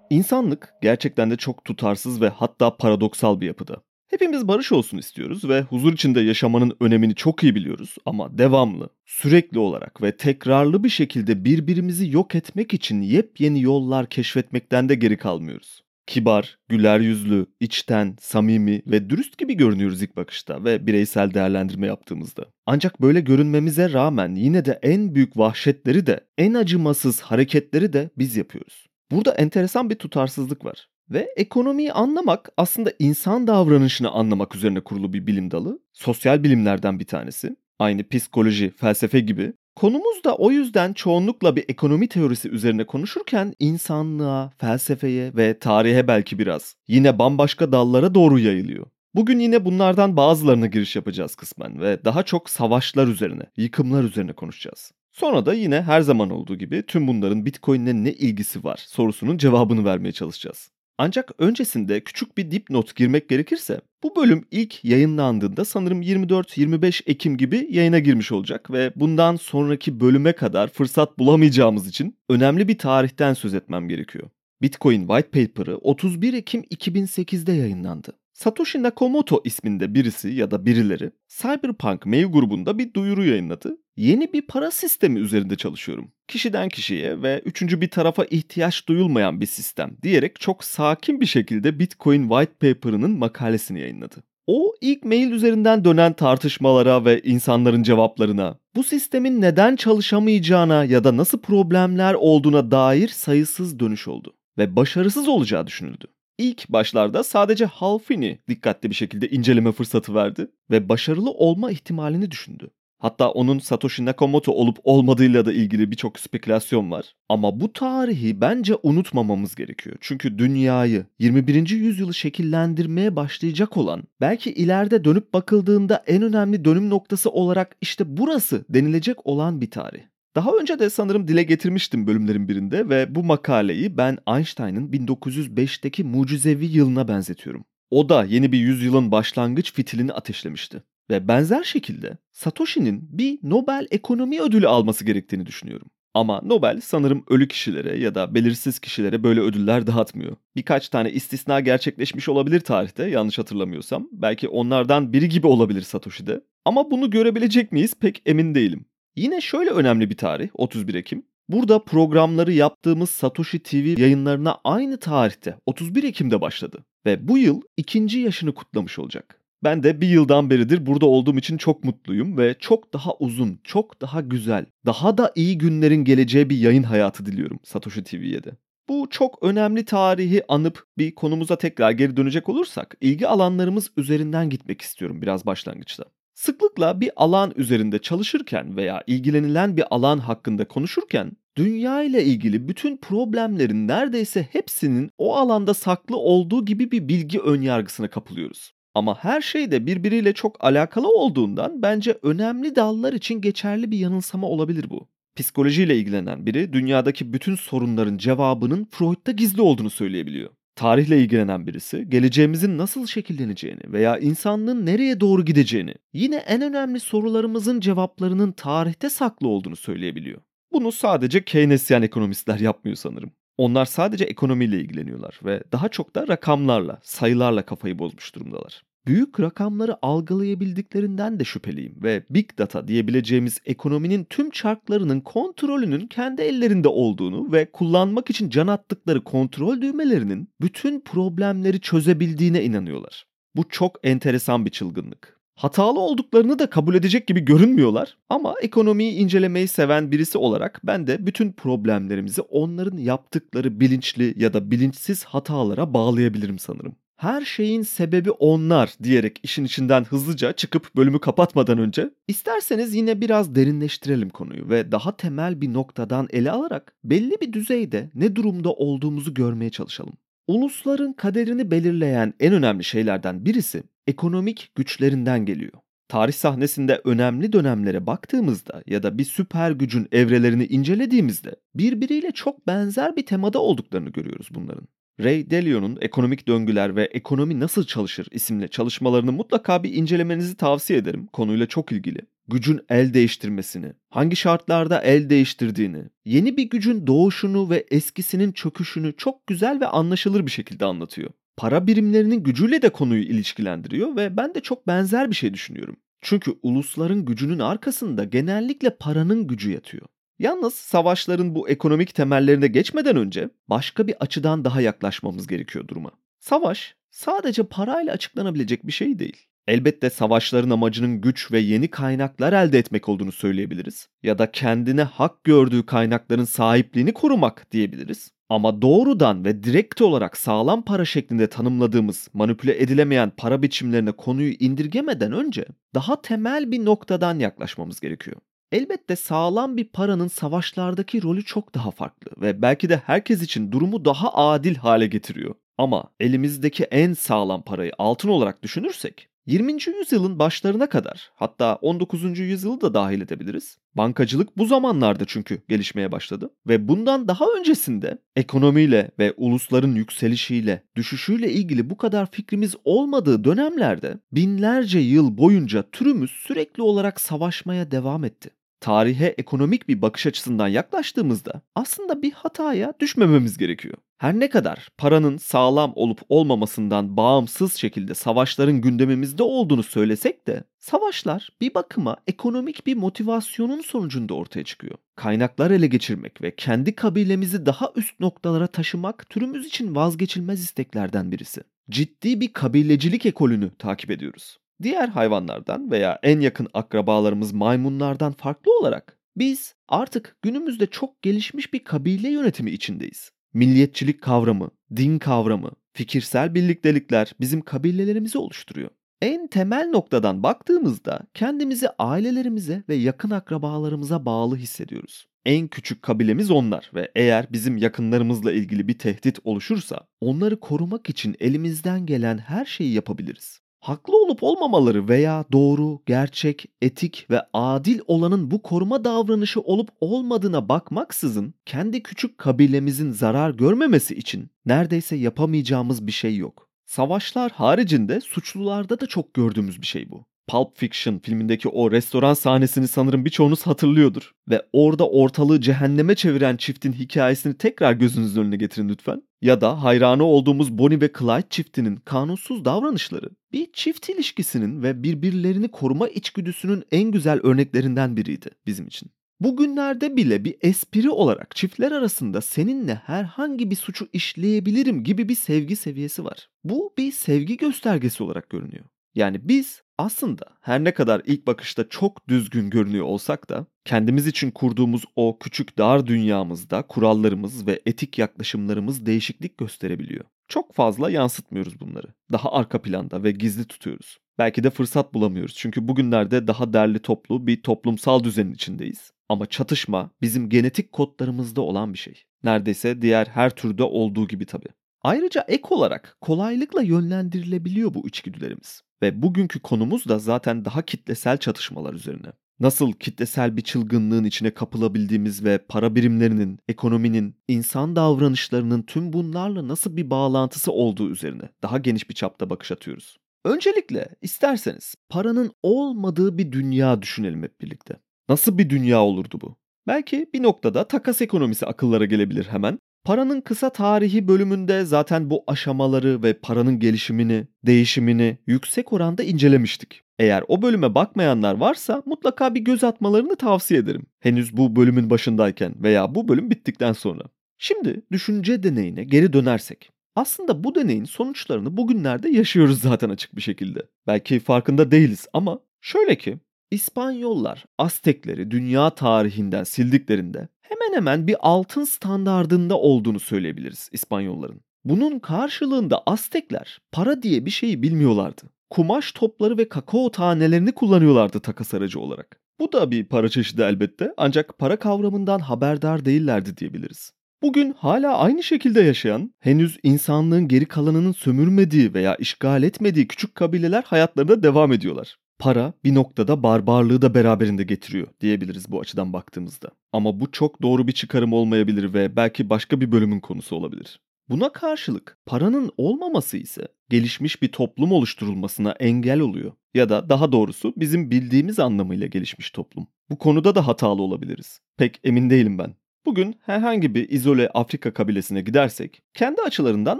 İnsanlık 0.10 0.74
gerçekten 0.82 1.32
de 1.32 1.38
çok 1.38 1.66
tutarsız 1.66 2.22
ve 2.22 2.30
hatta 2.30 2.78
paradoksal 2.78 3.42
bir 3.42 3.48
yapıda. 3.48 3.87
Hepimiz 4.08 4.48
barış 4.48 4.72
olsun 4.72 4.98
istiyoruz 4.98 5.50
ve 5.50 5.62
huzur 5.62 5.94
içinde 5.94 6.22
yaşamanın 6.22 6.78
önemini 6.80 7.16
çok 7.16 7.44
iyi 7.44 7.56
biliyoruz 7.56 7.96
ama 8.06 8.38
devamlı, 8.38 8.90
sürekli 9.06 9.60
olarak 9.60 10.02
ve 10.02 10.18
tekrarlı 10.18 10.84
bir 10.84 10.90
şekilde 10.90 11.46
birbirimizi 11.46 12.12
yok 12.12 12.36
etmek 12.36 12.74
için 12.74 13.02
yepyeni 13.02 13.62
yollar 13.62 14.10
keşfetmekten 14.10 14.90
de 14.90 14.96
geri 14.96 15.18
kalmıyoruz. 15.18 15.84
Kibar, 16.08 16.58
güler 16.70 17.00
yüzlü, 17.00 17.46
içten, 17.60 18.16
samimi 18.22 18.82
ve 18.88 19.10
dürüst 19.10 19.38
gibi 19.38 19.54
görünüyoruz 19.54 20.02
ilk 20.02 20.18
bakışta 20.18 20.64
ve 20.64 20.88
bireysel 20.88 21.34
değerlendirme 21.34 21.88
yaptığımızda. 21.88 22.46
Ancak 22.66 23.02
böyle 23.02 23.22
görünmemize 23.22 23.94
rağmen 23.94 24.36
yine 24.36 24.66
de 24.66 24.80
en 24.82 25.16
büyük 25.16 25.38
vahşetleri 25.38 26.08
de, 26.08 26.20
en 26.38 26.54
acımasız 26.54 27.22
hareketleri 27.22 27.94
de 27.94 28.10
biz 28.18 28.36
yapıyoruz. 28.36 28.88
Burada 29.12 29.32
enteresan 29.32 29.90
bir 29.90 29.96
tutarsızlık 29.96 30.66
var. 30.66 30.88
Ve 31.10 31.34
ekonomiyi 31.38 31.94
anlamak 31.94 32.50
aslında 32.58 32.94
insan 33.00 33.48
davranışını 33.48 34.12
anlamak 34.12 34.56
üzerine 34.56 34.80
kurulu 34.80 35.14
bir 35.14 35.28
bilim 35.28 35.52
dalı. 35.52 35.80
Sosyal 35.94 36.44
bilimlerden 36.44 37.00
bir 37.00 37.06
tanesi. 37.06 37.56
Aynı 37.80 38.10
psikoloji, 38.10 38.74
felsefe 38.78 39.20
gibi. 39.20 39.54
Konumuz 39.76 40.24
da 40.24 40.36
o 40.36 40.52
yüzden 40.52 40.94
çoğunlukla 40.94 41.56
bir 41.56 41.66
ekonomi 41.68 42.08
teorisi 42.08 42.50
üzerine 42.50 42.84
konuşurken 42.84 43.54
insanlığa, 43.60 44.52
felsefeye 44.58 45.32
ve 45.36 45.60
tarihe 45.60 46.08
belki 46.08 46.40
biraz 46.40 46.76
yine 46.88 47.20
bambaşka 47.20 47.72
dallara 47.72 48.16
doğru 48.16 48.40
yayılıyor. 48.40 48.86
Bugün 49.16 49.40
yine 49.40 49.66
bunlardan 49.66 50.18
bazılarına 50.18 50.68
giriş 50.68 50.96
yapacağız 50.96 51.36
kısmen 51.36 51.82
ve 51.82 52.06
daha 52.06 52.24
çok 52.24 52.50
savaşlar 52.50 53.08
üzerine, 53.08 53.44
yıkımlar 53.58 54.04
üzerine 54.04 54.34
konuşacağız. 54.34 54.92
Sonra 55.12 55.46
da 55.46 55.54
yine 55.54 55.82
her 55.82 56.02
zaman 56.02 56.30
olduğu 56.30 56.56
gibi 56.56 56.84
tüm 56.88 57.08
bunların 57.08 57.46
Bitcoin'le 57.46 58.04
ne 58.04 58.14
ilgisi 58.14 58.64
var 58.64 58.86
sorusunun 58.88 59.38
cevabını 59.38 59.86
vermeye 59.86 60.12
çalışacağız. 60.12 60.72
Ancak 60.98 61.32
öncesinde 61.38 62.04
küçük 62.04 62.38
bir 62.38 62.52
dipnot 62.52 62.96
girmek 62.96 63.30
gerekirse 63.30 63.82
bu 64.04 64.16
bölüm 64.16 64.46
ilk 64.52 64.86
yayınlandığında 64.86 65.66
sanırım 65.66 66.02
24-25 66.02 67.02
Ekim 67.06 67.38
gibi 67.38 67.68
yayına 67.70 68.00
girmiş 68.00 68.32
olacak 68.32 68.72
ve 68.72 68.92
bundan 68.96 69.36
sonraki 69.36 70.00
bölüme 70.00 70.34
kadar 70.34 70.68
fırsat 70.68 71.20
bulamayacağımız 71.20 71.88
için 71.88 72.18
önemli 72.30 72.68
bir 72.68 72.78
tarihten 72.78 73.34
söz 73.34 73.54
etmem 73.54 73.90
gerekiyor. 73.90 74.30
Bitcoin 74.62 75.08
White 75.08 75.46
Paper'ı 75.46 75.78
31 75.78 76.34
Ekim 76.34 76.62
2008'de 76.62 77.52
yayınlandı. 77.52 78.14
Satoshi 78.38 78.84
Nakamoto 78.84 79.42
isminde 79.44 79.94
birisi 79.94 80.30
ya 80.30 80.52
da 80.52 80.66
birileri 80.66 81.12
Cyberpunk 81.28 82.06
mail 82.06 82.26
grubunda 82.26 82.78
bir 82.78 82.94
duyuru 82.94 83.26
yayınladı. 83.26 83.78
Yeni 83.96 84.34
bir 84.34 84.42
para 84.42 84.72
sistemi 84.72 85.20
üzerinde 85.20 85.56
çalışıyorum. 85.56 86.12
Kişiden 86.28 86.70
kişiye 86.70 87.22
ve 87.22 87.42
üçüncü 87.46 87.82
bir 87.82 87.90
tarafa 87.90 88.26
ihtiyaç 88.26 88.88
duyulmayan 88.88 89.42
bir 89.42 89.46
sistem 89.46 89.98
diyerek 90.04 90.40
çok 90.40 90.64
sakin 90.64 91.22
bir 91.22 91.26
şekilde 91.26 91.80
Bitcoin 91.80 92.30
White 92.30 92.74
Paper'ının 92.74 93.12
makalesini 93.12 93.80
yayınladı. 93.80 94.24
O 94.48 94.74
ilk 94.82 95.06
mail 95.06 95.32
üzerinden 95.32 95.86
dönen 95.86 96.14
tartışmalara 96.14 97.06
ve 97.06 97.22
insanların 97.22 97.84
cevaplarına, 97.84 98.60
bu 98.76 98.84
sistemin 98.84 99.42
neden 99.42 99.76
çalışamayacağına 99.76 100.86
ya 100.86 101.04
da 101.04 101.18
nasıl 101.18 101.40
problemler 101.40 102.14
olduğuna 102.14 102.72
dair 102.72 103.08
sayısız 103.08 103.80
dönüş 103.80 104.08
oldu 104.08 104.34
ve 104.58 104.76
başarısız 104.76 105.28
olacağı 105.28 105.68
düşünüldü. 105.68 106.08
İlk 106.38 106.70
başlarda 106.70 107.24
sadece 107.24 107.66
Halfini 107.66 108.40
dikkatli 108.50 108.90
bir 108.90 108.96
şekilde 108.96 109.30
inceleme 109.30 109.72
fırsatı 109.72 110.16
verdi 110.16 110.48
ve 110.72 110.90
başarılı 110.90 111.32
olma 111.32 111.72
ihtimalini 111.72 112.32
düşündü. 112.32 112.70
Hatta 113.00 113.30
onun 113.30 113.60
Satoshi 113.60 114.06
Nakamoto 114.06 114.52
olup 114.52 114.78
olmadığıyla 114.84 115.46
da 115.46 115.54
ilgili 115.54 115.92
birçok 115.92 116.20
spekülasyon 116.20 116.92
var. 116.92 117.16
Ama 117.30 117.60
bu 117.60 117.74
tarihi 117.74 118.42
bence 118.42 118.76
unutmamamız 118.84 119.56
gerekiyor. 119.56 119.96
Çünkü 120.02 120.38
dünyayı 120.38 121.06
21. 121.20 121.70
yüzyılı 121.70 122.14
şekillendirmeye 122.14 123.16
başlayacak 123.16 123.78
olan, 123.78 124.04
belki 124.22 124.52
ileride 124.54 125.04
dönüp 125.04 125.34
bakıldığında 125.34 126.04
en 126.08 126.22
önemli 126.22 126.66
dönüm 126.66 126.90
noktası 126.90 127.30
olarak 127.30 127.76
işte 127.82 128.18
burası 128.18 128.66
denilecek 128.70 129.28
olan 129.28 129.62
bir 129.62 129.72
tarih. 129.72 130.02
Daha 130.38 130.52
önce 130.52 130.80
de 130.80 130.90
sanırım 130.90 131.28
dile 131.28 131.44
getirmiştim 131.44 132.08
bölümlerin 132.08 132.48
birinde 132.48 132.90
ve 132.90 133.16
bu 133.16 133.24
makaleyi 133.24 133.98
ben 133.98 134.18
Einstein'ın 134.28 134.92
1905'teki 134.92 136.04
mucizevi 136.04 136.66
yılına 136.66 137.08
benzetiyorum. 137.08 137.66
O 137.90 138.10
da 138.10 138.24
yeni 138.24 138.52
bir 138.52 138.58
yüzyılın 138.58 139.12
başlangıç 139.12 139.74
fitilini 139.74 140.14
ateşlemişti. 140.14 140.84
Ve 141.10 141.28
benzer 141.28 141.64
şekilde 141.64 142.18
Satoshi'nin 142.32 143.18
bir 143.18 143.40
Nobel 143.44 143.88
Ekonomi 143.92 144.42
Ödülü 144.42 144.68
alması 144.68 145.06
gerektiğini 145.06 145.46
düşünüyorum. 145.46 145.88
Ama 146.14 146.42
Nobel 146.44 146.82
sanırım 146.82 147.24
ölü 147.30 147.48
kişilere 147.48 147.98
ya 147.98 148.16
da 148.16 148.36
belirsiz 148.36 148.80
kişilere 148.80 149.24
böyle 149.24 149.42
ödüller 149.42 149.88
dağıtmıyor. 149.88 150.36
Birkaç 150.56 150.90
tane 150.90 151.12
istisna 151.12 151.60
gerçekleşmiş 151.60 152.30
olabilir 152.30 152.60
tarihte 152.60 153.06
yanlış 153.10 153.40
hatırlamıyorsam. 153.40 154.10
Belki 154.12 154.48
onlardan 154.48 155.14
biri 155.14 155.30
gibi 155.30 155.48
olabilir 155.48 155.82
Satoshi'de. 155.82 156.42
Ama 156.66 156.92
bunu 156.92 157.10
görebilecek 157.10 157.72
miyiz 157.72 157.94
pek 158.00 158.22
emin 158.26 158.56
değilim. 158.56 158.86
Yine 159.18 159.42
şöyle 159.42 159.70
önemli 159.70 160.10
bir 160.10 160.18
tarih 160.18 160.50
31 160.54 160.94
Ekim. 160.94 161.24
Burada 161.50 161.84
programları 161.84 162.54
yaptığımız 162.54 163.10
Satoshi 163.10 163.64
TV 163.64 164.00
yayınlarına 164.00 164.58
aynı 164.64 164.98
tarihte 164.98 165.58
31 165.66 166.04
Ekim'de 166.04 166.42
başladı. 166.42 166.86
Ve 167.06 167.28
bu 167.28 167.38
yıl 167.38 167.62
ikinci 167.78 168.20
yaşını 168.20 168.54
kutlamış 168.54 169.00
olacak. 169.00 169.42
Ben 169.64 169.84
de 169.84 170.02
bir 170.02 170.08
yıldan 170.08 170.50
beridir 170.50 170.86
burada 170.86 171.06
olduğum 171.06 171.38
için 171.38 171.58
çok 171.58 171.84
mutluyum 171.84 172.38
ve 172.38 172.56
çok 172.60 172.94
daha 172.94 173.14
uzun, 173.20 173.60
çok 173.64 174.02
daha 174.02 174.22
güzel, 174.22 174.66
daha 174.86 175.18
da 175.18 175.32
iyi 175.36 175.58
günlerin 175.58 176.04
geleceği 176.04 176.50
bir 176.50 176.58
yayın 176.58 176.84
hayatı 176.84 177.26
diliyorum 177.26 177.60
Satoshi 177.64 178.04
TV'ye 178.04 178.44
de. 178.44 178.52
Bu 178.90 179.08
çok 179.10 179.44
önemli 179.44 179.86
tarihi 179.86 180.44
anıp 180.48 180.84
bir 180.98 181.16
konumuza 181.16 181.58
tekrar 181.58 181.92
geri 181.92 182.18
dönecek 182.18 182.50
olursak 182.50 182.98
ilgi 183.02 183.28
alanlarımız 183.28 183.92
üzerinden 183.98 184.50
gitmek 184.50 184.82
istiyorum 184.82 185.22
biraz 185.22 185.46
başlangıçta. 185.46 186.06
Sıklıkla 186.38 187.02
bir 187.02 187.12
alan 187.16 187.54
üzerinde 187.56 188.00
çalışırken 188.00 188.76
veya 188.78 189.04
ilgilenilen 189.08 189.78
bir 189.78 189.84
alan 189.96 190.18
hakkında 190.18 190.68
konuşurken 190.68 191.32
dünya 191.56 192.04
ile 192.04 192.24
ilgili 192.24 192.68
bütün 192.68 192.98
problemlerin 192.98 193.88
neredeyse 193.88 194.48
hepsinin 194.52 195.12
o 195.18 195.36
alanda 195.36 195.74
saklı 195.74 196.18
olduğu 196.18 196.66
gibi 196.66 196.92
bir 196.92 197.08
bilgi 197.08 197.40
önyargısına 197.40 198.08
kapılıyoruz. 198.08 198.74
Ama 198.94 199.24
her 199.24 199.42
şey 199.42 199.72
de 199.72 199.86
birbiriyle 199.86 200.34
çok 200.34 200.64
alakalı 200.64 201.08
olduğundan 201.08 201.82
bence 201.82 202.18
önemli 202.24 202.76
dallar 202.76 203.14
için 203.14 203.42
geçerli 203.42 203.92
bir 203.92 203.98
yanılsama 203.98 204.48
olabilir 204.48 204.90
bu. 204.90 205.08
Psikolojiyle 205.36 205.98
ilgilenen 205.98 206.46
biri 206.46 206.74
dünyadaki 206.74 207.34
bütün 207.34 207.56
sorunların 207.56 208.18
cevabının 208.18 208.88
Freud'da 208.92 209.32
gizli 209.32 209.62
olduğunu 209.62 209.90
söyleyebiliyor. 209.90 210.50
Tarihle 210.78 211.22
ilgilenen 211.22 211.68
birisi 211.68 212.10
geleceğimizin 212.10 212.78
nasıl 212.78 213.08
şekilleneceğini 213.08 213.82
veya 213.86 214.18
insanlığın 214.18 214.86
nereye 214.86 215.20
doğru 215.20 215.46
gideceğini, 215.46 215.96
yine 216.14 216.36
en 216.36 216.62
önemli 216.62 217.00
sorularımızın 217.00 217.80
cevaplarının 217.80 218.52
tarihte 218.52 219.10
saklı 219.10 219.48
olduğunu 219.48 219.76
söyleyebiliyor. 219.76 220.42
Bunu 220.72 220.92
sadece 220.92 221.44
Keynesyen 221.44 222.02
ekonomistler 222.02 222.60
yapmıyor 222.60 222.98
sanırım. 222.98 223.32
Onlar 223.58 223.86
sadece 223.86 224.24
ekonomiyle 224.24 224.80
ilgileniyorlar 224.82 225.40
ve 225.46 225.64
daha 225.72 225.90
çok 225.90 226.16
da 226.16 226.28
rakamlarla, 226.28 227.00
sayılarla 227.04 227.62
kafayı 227.62 228.00
bozmuş 228.00 228.36
durumdalar 228.36 228.84
büyük 229.08 229.40
rakamları 229.40 229.98
algılayabildiklerinden 230.02 231.40
de 231.40 231.44
şüpheliyim 231.44 231.96
ve 232.04 232.24
big 232.30 232.50
data 232.58 232.88
diyebileceğimiz 232.88 233.62
ekonominin 233.66 234.24
tüm 234.24 234.50
çarklarının 234.50 235.22
kontrolünün 235.22 236.08
kendi 236.08 236.42
ellerinde 236.42 236.88
olduğunu 236.88 237.52
ve 237.52 237.72
kullanmak 237.72 238.30
için 238.30 238.50
can 238.50 238.68
attıkları 238.68 239.24
kontrol 239.24 239.82
düğmelerinin 239.82 240.50
bütün 240.62 241.00
problemleri 241.00 241.82
çözebildiğine 241.82 242.64
inanıyorlar. 242.64 243.26
Bu 243.56 243.70
çok 243.70 244.00
enteresan 244.04 244.66
bir 244.66 244.72
çılgınlık. 244.72 245.38
Hatalı 245.56 246.00
olduklarını 246.00 246.60
da 246.60 246.70
kabul 246.70 246.96
edecek 246.96 247.28
gibi 247.28 247.40
görünmüyorlar 247.40 248.18
ama 248.30 248.56
ekonomiyi 248.62 249.12
incelemeyi 249.14 249.68
seven 249.68 250.12
birisi 250.12 250.38
olarak 250.38 250.82
ben 250.84 251.08
de 251.08 251.26
bütün 251.28 251.52
problemlerimizi 251.52 252.42
onların 252.42 252.98
yaptıkları 252.98 253.80
bilinçli 253.80 254.34
ya 254.38 254.54
da 254.54 254.72
bilinçsiz 254.72 255.24
hatalara 255.24 255.94
bağlayabilirim 255.94 256.60
sanırım 256.60 256.96
her 257.18 257.42
şeyin 257.42 257.82
sebebi 257.82 258.32
onlar 258.32 258.94
diyerek 259.04 259.40
işin 259.44 259.66
içinden 259.66 260.04
hızlıca 260.04 260.54
çıkıp 260.54 260.96
bölümü 260.96 261.20
kapatmadan 261.20 261.78
önce 261.78 262.10
isterseniz 262.28 262.96
yine 262.96 263.22
biraz 263.22 263.56
derinleştirelim 263.56 264.30
konuyu 264.30 264.70
ve 264.70 264.92
daha 264.92 265.18
temel 265.18 265.62
bir 265.62 265.74
noktadan 265.74 266.28
ele 266.32 266.52
alarak 266.52 266.96
belli 267.04 267.42
bir 267.42 267.54
düzeyde 267.54 268.10
ne 268.16 268.36
durumda 268.36 268.74
olduğumuzu 268.74 269.34
görmeye 269.34 269.70
çalışalım. 269.70 270.14
Ulusların 270.48 271.14
kaderini 271.14 271.72
belirleyen 271.72 272.34
en 272.40 272.54
önemli 272.54 272.84
şeylerden 272.84 273.46
birisi 273.46 273.84
ekonomik 274.08 274.72
güçlerinden 274.76 275.46
geliyor. 275.46 275.74
Tarih 276.08 276.34
sahnesinde 276.34 277.02
önemli 277.06 277.54
dönemlere 277.54 278.08
baktığımızda 278.08 278.84
ya 278.86 279.04
da 279.04 279.18
bir 279.18 279.26
süper 279.26 279.72
gücün 279.72 280.08
evrelerini 280.12 280.66
incelediğimizde 280.66 281.56
birbiriyle 281.76 282.32
çok 282.32 282.68
benzer 282.68 283.16
bir 283.16 283.26
temada 283.26 283.60
olduklarını 283.60 284.10
görüyoruz 284.10 284.48
bunların. 284.52 284.88
Ray 285.24 285.52
Dalio'nun 285.52 285.98
Ekonomik 286.02 286.48
Döngüler 286.48 286.96
ve 286.96 287.04
Ekonomi 287.04 287.60
Nasıl 287.60 287.84
Çalışır 287.84 288.28
isimli 288.32 288.70
çalışmalarını 288.70 289.32
mutlaka 289.32 289.84
bir 289.84 289.94
incelemenizi 289.94 290.58
tavsiye 290.58 291.00
ederim. 291.00 291.28
Konuyla 291.34 291.66
çok 291.66 291.92
ilgili. 291.92 292.20
Gücün 292.48 292.80
el 292.90 293.14
değiştirmesini, 293.14 293.94
hangi 294.10 294.36
şartlarda 294.36 295.02
el 295.02 295.30
değiştirdiğini, 295.30 296.04
yeni 296.26 296.58
bir 296.58 296.64
gücün 296.64 297.08
doğuşunu 297.08 297.70
ve 297.70 297.86
eskisinin 297.92 298.52
çöküşünü 298.52 299.14
çok 299.18 299.48
güzel 299.48 299.80
ve 299.82 299.88
anlaşılır 299.88 300.46
bir 300.46 300.52
şekilde 300.52 300.86
anlatıyor. 300.86 301.30
Para 301.58 301.88
birimlerinin 301.88 302.44
gücüyle 302.44 302.82
de 302.82 302.90
konuyu 302.90 303.24
ilişkilendiriyor 303.24 304.16
ve 304.16 304.38
ben 304.38 304.56
de 304.56 304.60
çok 304.60 304.88
benzer 304.88 305.30
bir 305.30 305.36
şey 305.36 305.54
düşünüyorum. 305.54 305.96
Çünkü 306.22 306.54
ulusların 306.64 307.26
gücünün 307.26 307.60
arkasında 307.60 308.24
genellikle 308.24 308.90
paranın 308.90 309.48
gücü 309.48 309.72
yatıyor. 309.72 310.08
Yalnız 310.40 310.74
savaşların 310.74 311.56
bu 311.56 311.70
ekonomik 311.70 312.16
temellerine 312.16 312.68
geçmeden 312.68 313.16
önce 313.16 313.50
başka 313.68 314.08
bir 314.08 314.16
açıdan 314.20 314.66
daha 314.66 314.82
yaklaşmamız 314.82 315.48
gerekiyor 315.48 315.88
duruma. 315.88 316.12
Savaş 316.40 316.96
sadece 317.12 317.64
parayla 317.64 318.14
açıklanabilecek 318.14 318.88
bir 318.88 318.92
şey 318.92 319.20
değil. 319.20 319.38
Elbette 319.68 320.10
savaşların 320.10 320.70
amacının 320.70 321.22
güç 321.22 321.52
ve 321.52 321.60
yeni 321.60 321.88
kaynaklar 321.88 322.54
elde 322.54 322.80
etmek 322.80 323.10
olduğunu 323.10 323.32
söyleyebiliriz. 323.32 324.10
Ya 324.24 324.38
da 324.38 324.52
kendine 324.52 325.04
hak 325.04 325.44
gördüğü 325.44 325.86
kaynakların 325.86 326.46
sahipliğini 326.46 327.14
korumak 327.14 327.72
diyebiliriz. 327.72 328.32
Ama 328.50 328.82
doğrudan 328.82 329.46
ve 329.46 329.64
direkt 329.64 330.02
olarak 330.02 330.38
sağlam 330.38 330.86
para 330.86 331.06
şeklinde 331.06 331.48
tanımladığımız 331.50 332.30
manipüle 332.34 332.82
edilemeyen 332.82 333.32
para 333.38 333.62
biçimlerine 333.62 334.12
konuyu 334.12 334.54
indirgemeden 334.60 335.32
önce 335.32 335.66
daha 335.96 336.22
temel 336.22 336.72
bir 336.72 336.86
noktadan 336.86 337.40
yaklaşmamız 337.40 338.00
gerekiyor. 338.00 338.38
Elbette 338.72 339.16
sağlam 339.16 339.78
bir 339.78 339.86
paranın 339.86 340.28
savaşlardaki 340.28 341.24
rolü 341.24 341.46
çok 341.46 341.76
daha 341.76 341.92
farklı 341.92 342.42
ve 342.42 342.62
belki 342.62 342.90
de 342.90 342.98
herkes 342.98 343.42
için 343.42 343.72
durumu 343.72 344.06
daha 344.06 344.34
adil 344.34 344.76
hale 344.76 345.08
getiriyor. 345.08 345.56
Ama 345.78 346.12
elimizdeki 346.20 346.84
en 346.84 347.14
sağlam 347.14 347.62
parayı 347.64 347.92
altın 347.98 348.30
olarak 348.30 348.64
düşünürsek 348.64 349.30
20. 349.48 349.74
yüzyılın 350.00 350.40
başlarına 350.40 350.90
kadar 350.90 351.32
hatta 351.36 351.76
19. 351.76 352.40
yüzyılı 352.40 352.82
da 352.82 352.94
dahil 352.94 353.22
edebiliriz. 353.22 353.78
Bankacılık 353.96 354.58
bu 354.58 354.66
zamanlarda 354.66 355.26
çünkü 355.26 355.62
gelişmeye 355.70 356.12
başladı 356.12 356.50
ve 356.68 356.88
bundan 356.88 357.28
daha 357.28 357.46
öncesinde 357.60 358.18
ekonomiyle 358.36 359.12
ve 359.20 359.34
ulusların 359.38 359.96
yükselişiyle, 359.96 360.84
düşüşüyle 360.96 361.52
ilgili 361.52 361.90
bu 361.90 361.98
kadar 361.98 362.32
fikrimiz 362.32 362.76
olmadığı 362.84 363.44
dönemlerde 363.44 364.20
binlerce 364.32 365.00
yıl 365.00 365.38
boyunca 365.38 365.84
türümüz 365.92 366.32
sürekli 366.32 366.84
olarak 366.84 367.22
savaşmaya 367.22 367.92
devam 367.92 368.24
etti 368.24 368.50
tarihe 368.88 369.26
ekonomik 369.26 369.88
bir 369.90 370.02
bakış 370.02 370.28
açısından 370.28 370.68
yaklaştığımızda 370.68 371.62
aslında 371.76 372.22
bir 372.22 372.32
hataya 372.32 372.94
düşmememiz 373.00 373.58
gerekiyor. 373.58 373.98
Her 374.18 374.40
ne 374.40 374.50
kadar 374.50 374.88
paranın 374.98 375.38
sağlam 375.38 375.94
olup 375.96 376.22
olmamasından 376.30 377.18
bağımsız 377.18 377.74
şekilde 377.74 378.14
savaşların 378.14 378.82
gündemimizde 378.82 379.44
olduğunu 379.44 379.84
söylesek 379.84 380.48
de 380.48 380.64
savaşlar 380.80 381.50
bir 381.62 381.74
bakıma 381.74 382.18
ekonomik 382.28 382.88
bir 382.88 382.96
motivasyonun 382.96 383.82
sonucunda 383.82 384.34
ortaya 384.34 384.64
çıkıyor. 384.64 384.96
Kaynaklar 385.16 385.72
ele 385.72 385.88
geçirmek 385.88 386.42
ve 386.42 386.56
kendi 386.56 386.96
kabilemizi 386.96 387.66
daha 387.66 387.92
üst 387.96 388.20
noktalara 388.20 388.68
taşımak 388.68 389.30
türümüz 389.30 389.66
için 389.66 389.96
vazgeçilmez 389.96 390.64
isteklerden 390.64 391.32
birisi. 391.32 391.62
Ciddi 391.90 392.42
bir 392.42 392.54
kabilecilik 392.54 393.26
ekolünü 393.26 393.72
takip 393.80 394.12
ediyoruz 394.12 394.58
diğer 394.84 395.08
hayvanlardan 395.08 395.92
veya 395.92 396.20
en 396.24 396.40
yakın 396.40 396.68
akrabalarımız 396.74 397.54
maymunlardan 397.54 398.32
farklı 398.32 398.80
olarak 398.80 399.18
biz 399.36 399.76
artık 399.88 400.36
günümüzde 400.42 400.88
çok 400.88 401.22
gelişmiş 401.22 401.74
bir 401.74 401.84
kabile 401.84 402.30
yönetimi 402.30 402.72
içindeyiz. 402.72 403.32
Milliyetçilik 403.54 404.22
kavramı, 404.22 404.70
din 404.96 405.20
kavramı, 405.20 405.72
fikirsel 405.94 406.56
birliktelikler 406.56 407.34
bizim 407.40 407.62
kabilelerimizi 407.62 408.38
oluşturuyor. 408.38 408.90
En 409.22 409.48
temel 409.48 409.90
noktadan 409.90 410.44
baktığımızda 410.44 411.20
kendimizi 411.34 411.90
ailelerimize 412.00 412.84
ve 412.90 412.96
yakın 412.96 413.30
akrabalarımıza 413.30 414.26
bağlı 414.26 414.56
hissediyoruz. 414.58 415.28
En 415.46 415.68
küçük 415.68 416.02
kabilemiz 416.02 416.52
onlar 416.52 416.92
ve 416.94 417.12
eğer 417.16 417.48
bizim 417.52 417.78
yakınlarımızla 417.78 418.52
ilgili 418.52 418.88
bir 418.88 419.00
tehdit 419.00 419.40
oluşursa 419.44 420.08
onları 420.22 420.60
korumak 420.60 421.10
için 421.10 421.36
elimizden 421.40 422.06
gelen 422.06 422.38
her 422.38 422.66
şeyi 422.66 422.94
yapabiliriz 422.94 423.62
haklı 423.88 424.24
olup 424.24 424.44
olmamaları 424.44 425.08
veya 425.08 425.46
doğru, 425.52 426.00
gerçek, 426.06 426.66
etik 426.82 427.28
ve 427.30 427.42
adil 427.54 428.00
olanın 428.08 428.52
bu 428.52 428.62
koruma 428.62 429.04
davranışı 429.04 429.62
olup 429.62 429.90
olmadığına 430.02 430.70
bakmaksızın 430.70 431.54
kendi 431.66 432.04
küçük 432.04 432.38
kabilemizin 432.38 433.12
zarar 433.12 433.52
görmemesi 433.52 434.16
için 434.16 434.50
neredeyse 434.66 435.16
yapamayacağımız 435.16 436.08
bir 436.08 436.12
şey 436.12 436.38
yok. 436.38 436.68
Savaşlar 436.86 437.52
haricinde 437.52 438.22
suçlularda 438.22 439.00
da 439.00 439.06
çok 439.06 439.34
gördüğümüz 439.34 439.82
bir 439.82 439.88
şey 439.88 440.10
bu. 440.10 440.26
Pulp 440.48 440.78
Fiction 440.78 441.20
filmindeki 441.20 441.70
o 441.70 441.92
restoran 441.92 442.34
sahnesini 442.34 442.88
sanırım 442.88 443.26
birçoğunuz 443.26 443.68
hatırlıyordur. 443.68 444.32
Ve 444.50 444.66
orada 444.74 445.10
ortalığı 445.10 445.62
cehenneme 445.62 446.16
çeviren 446.16 446.58
çiftin 446.58 446.94
hikayesini 446.94 447.58
tekrar 447.58 447.94
gözünüzün 447.94 448.42
önüne 448.42 448.56
getirin 448.56 448.90
lütfen. 448.90 449.22
Ya 449.42 449.62
da 449.62 449.84
hayranı 449.84 450.24
olduğumuz 450.24 450.78
Bonnie 450.78 451.02
ve 451.02 451.12
Clyde 451.20 451.48
çiftinin 451.50 451.96
kanunsuz 451.96 452.66
davranışları 452.66 453.30
bir 453.52 453.72
çift 453.74 454.10
ilişkisinin 454.10 454.84
ve 454.84 455.04
birbirlerini 455.04 455.68
koruma 455.68 456.08
içgüdüsünün 456.08 456.84
en 456.92 457.12
güzel 457.12 457.40
örneklerinden 457.44 458.18
biriydi 458.18 458.50
bizim 458.66 458.88
için. 458.88 459.12
Bugünlerde 459.40 460.16
bile 460.16 460.46
bir 460.46 460.56
espri 460.62 461.10
olarak 461.10 461.56
çiftler 461.56 461.92
arasında 461.92 462.42
seninle 462.42 462.96
herhangi 462.96 463.72
bir 463.72 463.76
suçu 463.76 464.08
işleyebilirim 464.14 465.04
gibi 465.04 465.30
bir 465.30 465.36
sevgi 465.36 465.76
seviyesi 465.76 466.26
var. 466.26 466.50
Bu 466.64 466.94
bir 466.98 467.12
sevgi 467.12 467.58
göstergesi 467.58 468.24
olarak 468.24 468.50
görünüyor. 468.50 468.86
Yani 469.16 469.48
biz 469.48 469.82
aslında 469.98 470.46
her 470.62 470.84
ne 470.84 470.94
kadar 470.94 471.22
ilk 471.26 471.48
bakışta 471.48 471.90
çok 471.90 472.28
düzgün 472.28 472.70
görünüyor 472.70 473.06
olsak 473.06 473.50
da 473.50 473.66
kendimiz 473.86 474.28
için 474.28 474.52
kurduğumuz 474.52 475.04
o 475.16 475.40
küçük 475.40 475.78
dar 475.78 476.08
dünyamızda 476.08 476.82
kurallarımız 476.82 477.68
ve 477.68 477.82
etik 477.86 478.20
yaklaşımlarımız 478.20 479.06
değişiklik 479.06 479.58
gösterebiliyor. 479.58 480.26
Çok 480.48 480.74
fazla 480.74 481.10
yansıtmıyoruz 481.10 481.80
bunları. 481.80 482.08
Daha 482.32 482.52
arka 482.52 482.82
planda 482.82 483.24
ve 483.24 483.32
gizli 483.32 483.66
tutuyoruz. 483.66 484.18
Belki 484.38 484.64
de 484.64 484.70
fırsat 484.70 485.14
bulamıyoruz 485.14 485.56
çünkü 485.56 485.88
bugünlerde 485.88 486.48
daha 486.48 486.74
derli 486.74 487.00
toplu 487.00 487.48
bir 487.48 487.64
toplumsal 487.64 488.24
düzenin 488.24 488.54
içindeyiz. 488.54 489.12
Ama 489.30 489.46
çatışma 489.46 490.12
bizim 490.22 490.50
genetik 490.50 490.92
kodlarımızda 490.92 491.62
olan 491.62 491.94
bir 491.94 491.98
şey. 491.98 492.24
Neredeyse 492.44 493.02
diğer 493.02 493.26
her 493.26 493.50
türde 493.50 493.84
olduğu 493.84 494.28
gibi 494.28 494.46
tabii. 494.46 494.70
Ayrıca 495.02 495.46
ek 495.48 495.64
olarak 495.70 496.18
kolaylıkla 496.22 496.82
yönlendirilebiliyor 496.82 497.94
bu 497.94 498.08
içgüdülerimiz. 498.08 498.82
Ve 499.02 499.22
bugünkü 499.22 499.60
konumuz 499.60 500.08
da 500.08 500.20
zaten 500.20 500.66
daha 500.66 500.82
kitlesel 500.82 501.38
çatışmalar 501.38 501.94
üzerine. 501.94 502.32
Nasıl 502.60 502.92
kitlesel 502.92 503.58
bir 503.58 503.62
çılgınlığın 503.62 504.24
içine 504.24 504.52
kapılabildiğimiz 504.52 505.44
ve 505.44 505.58
para 505.58 505.96
birimlerinin, 505.96 506.60
ekonominin, 506.68 507.36
insan 507.48 507.96
davranışlarının 507.96 508.82
tüm 508.82 509.14
bunlarla 509.14 509.68
nasıl 509.68 509.98
bir 509.98 510.10
bağlantısı 510.10 510.72
olduğu 510.72 511.10
üzerine 511.10 511.50
daha 511.64 511.78
geniş 511.78 512.10
bir 512.10 512.16
çapta 512.16 512.50
bakış 512.50 512.72
atıyoruz. 512.72 513.18
Öncelikle 513.46 514.08
isterseniz 514.22 514.96
paranın 515.10 515.52
olmadığı 515.64 516.38
bir 516.38 516.52
dünya 516.52 517.02
düşünelim 517.02 517.44
hep 517.44 517.62
birlikte. 517.62 517.96
Nasıl 518.30 518.58
bir 518.58 518.70
dünya 518.70 519.02
olurdu 519.02 519.40
bu? 519.42 519.58
Belki 519.88 520.30
bir 520.34 520.44
noktada 520.44 520.88
takas 520.88 521.22
ekonomisi 521.22 521.66
akıllara 521.66 522.06
gelebilir 522.06 522.46
hemen 522.46 522.80
Paranın 523.08 523.42
kısa 523.42 523.70
tarihi 523.70 524.28
bölümünde 524.28 524.86
zaten 524.86 525.30
bu 525.30 525.44
aşamaları 525.48 526.24
ve 526.24 526.34
paranın 526.34 526.80
gelişimini, 526.80 527.48
değişimini 527.66 528.38
yüksek 528.48 528.94
oranda 528.94 529.24
incelemiştik. 529.24 530.02
Eğer 530.20 530.44
o 530.48 530.62
bölüme 530.62 530.96
bakmayanlar 530.96 531.58
varsa 531.58 532.04
mutlaka 532.06 532.56
bir 532.56 532.60
göz 532.60 532.84
atmalarını 532.84 533.36
tavsiye 533.36 533.80
ederim. 533.80 534.06
Henüz 534.20 534.58
bu 534.58 534.76
bölümün 534.76 535.10
başındayken 535.10 535.84
veya 535.84 536.16
bu 536.16 536.28
bölüm 536.28 536.50
bittikten 536.50 536.94
sonra. 536.94 537.24
Şimdi 537.58 538.02
düşünce 538.12 538.64
deneyine 538.64 539.04
geri 539.04 539.34
dönersek. 539.34 539.92
Aslında 540.16 540.64
bu 540.64 540.76
deneyin 540.76 541.06
sonuçlarını 541.06 541.78
bugünlerde 541.78 542.30
yaşıyoruz 542.30 542.82
zaten 542.82 543.10
açık 543.10 543.36
bir 543.36 543.42
şekilde. 543.42 543.80
Belki 544.08 544.40
farkında 544.40 544.92
değiliz 544.92 545.28
ama 545.34 545.60
şöyle 545.82 546.16
ki 546.16 546.38
İspanyollar 546.72 547.66
Aztekleri 547.78 548.52
dünya 548.52 548.90
tarihinden 548.90 549.64
sildiklerinde 549.64 550.48
hemen 550.62 550.96
hemen 550.96 551.28
bir 551.28 551.36
altın 551.40 551.84
standardında 551.84 552.78
olduğunu 552.78 553.20
söyleyebiliriz 553.20 553.90
İspanyolların. 553.92 554.62
Bunun 554.86 555.20
karşılığında 555.20 556.04
Aztekler 556.06 556.80
para 556.92 557.24
diye 557.24 557.46
bir 557.46 557.52
şeyi 557.52 557.82
bilmiyorlardı. 557.82 558.42
Kumaş 558.70 559.12
topları 559.12 559.58
ve 559.58 559.70
kakao 559.70 560.12
tanelerini 560.12 560.72
kullanıyorlardı 560.72 561.40
takas 561.40 561.74
aracı 561.74 562.00
olarak. 562.00 562.40
Bu 562.60 562.72
da 562.72 562.92
bir 562.92 563.06
para 563.06 563.30
çeşidi 563.30 563.62
elbette 563.62 564.14
ancak 564.18 564.58
para 564.58 564.80
kavramından 564.80 565.40
haberdar 565.40 566.06
değillerdi 566.06 566.58
diyebiliriz. 566.58 567.12
Bugün 567.42 567.74
hala 567.74 568.18
aynı 568.18 568.44
şekilde 568.44 568.82
yaşayan, 568.82 569.32
henüz 569.40 569.78
insanlığın 569.84 570.48
geri 570.48 570.66
kalanının 570.66 571.12
sömürmediği 571.12 571.94
veya 571.94 572.16
işgal 572.16 572.64
etmediği 572.64 573.08
küçük 573.08 573.36
kabileler 573.36 573.84
hayatlarına 573.84 574.44
devam 574.44 574.72
ediyorlar. 574.72 575.18
Para 575.40 575.74
bir 575.84 575.96
noktada 575.96 576.44
barbarlığı 576.44 577.02
da 577.02 577.14
beraberinde 577.14 577.64
getiriyor 577.64 578.08
diyebiliriz 578.22 578.72
bu 578.72 578.80
açıdan 578.80 579.14
baktığımızda. 579.14 579.70
Ama 579.94 580.20
bu 580.20 580.32
çok 580.32 580.62
doğru 580.62 580.88
bir 580.88 580.92
çıkarım 580.92 581.34
olmayabilir 581.34 581.94
ve 581.94 582.16
belki 582.16 582.50
başka 582.50 582.82
bir 582.82 582.92
bölümün 582.92 583.20
konusu 583.20 583.56
olabilir. 583.56 584.00
Buna 584.30 584.52
karşılık 584.52 585.18
paranın 585.26 585.72
olmaması 585.78 586.38
ise 586.38 586.68
gelişmiş 586.90 587.42
bir 587.42 587.52
toplum 587.52 587.92
oluşturulmasına 587.92 588.72
engel 588.72 589.20
oluyor. 589.20 589.52
Ya 589.74 589.90
da 589.90 590.10
daha 590.10 590.32
doğrusu 590.32 590.74
bizim 590.78 591.12
bildiğimiz 591.12 591.60
anlamıyla 591.60 592.08
gelişmiş 592.08 592.52
toplum. 592.52 592.88
Bu 593.10 593.18
konuda 593.18 593.56
da 593.56 593.68
hatalı 593.68 594.02
olabiliriz. 594.02 594.60
Pek 594.78 595.00
emin 595.04 595.30
değilim 595.30 595.58
ben. 595.58 595.76
Bugün 596.08 596.36
herhangi 596.46 596.96
bir 596.96 597.10
izole 597.10 597.50
Afrika 597.50 597.94
kabilesine 597.94 598.42
gidersek 598.42 599.02
kendi 599.14 599.42
açılarından 599.42 600.00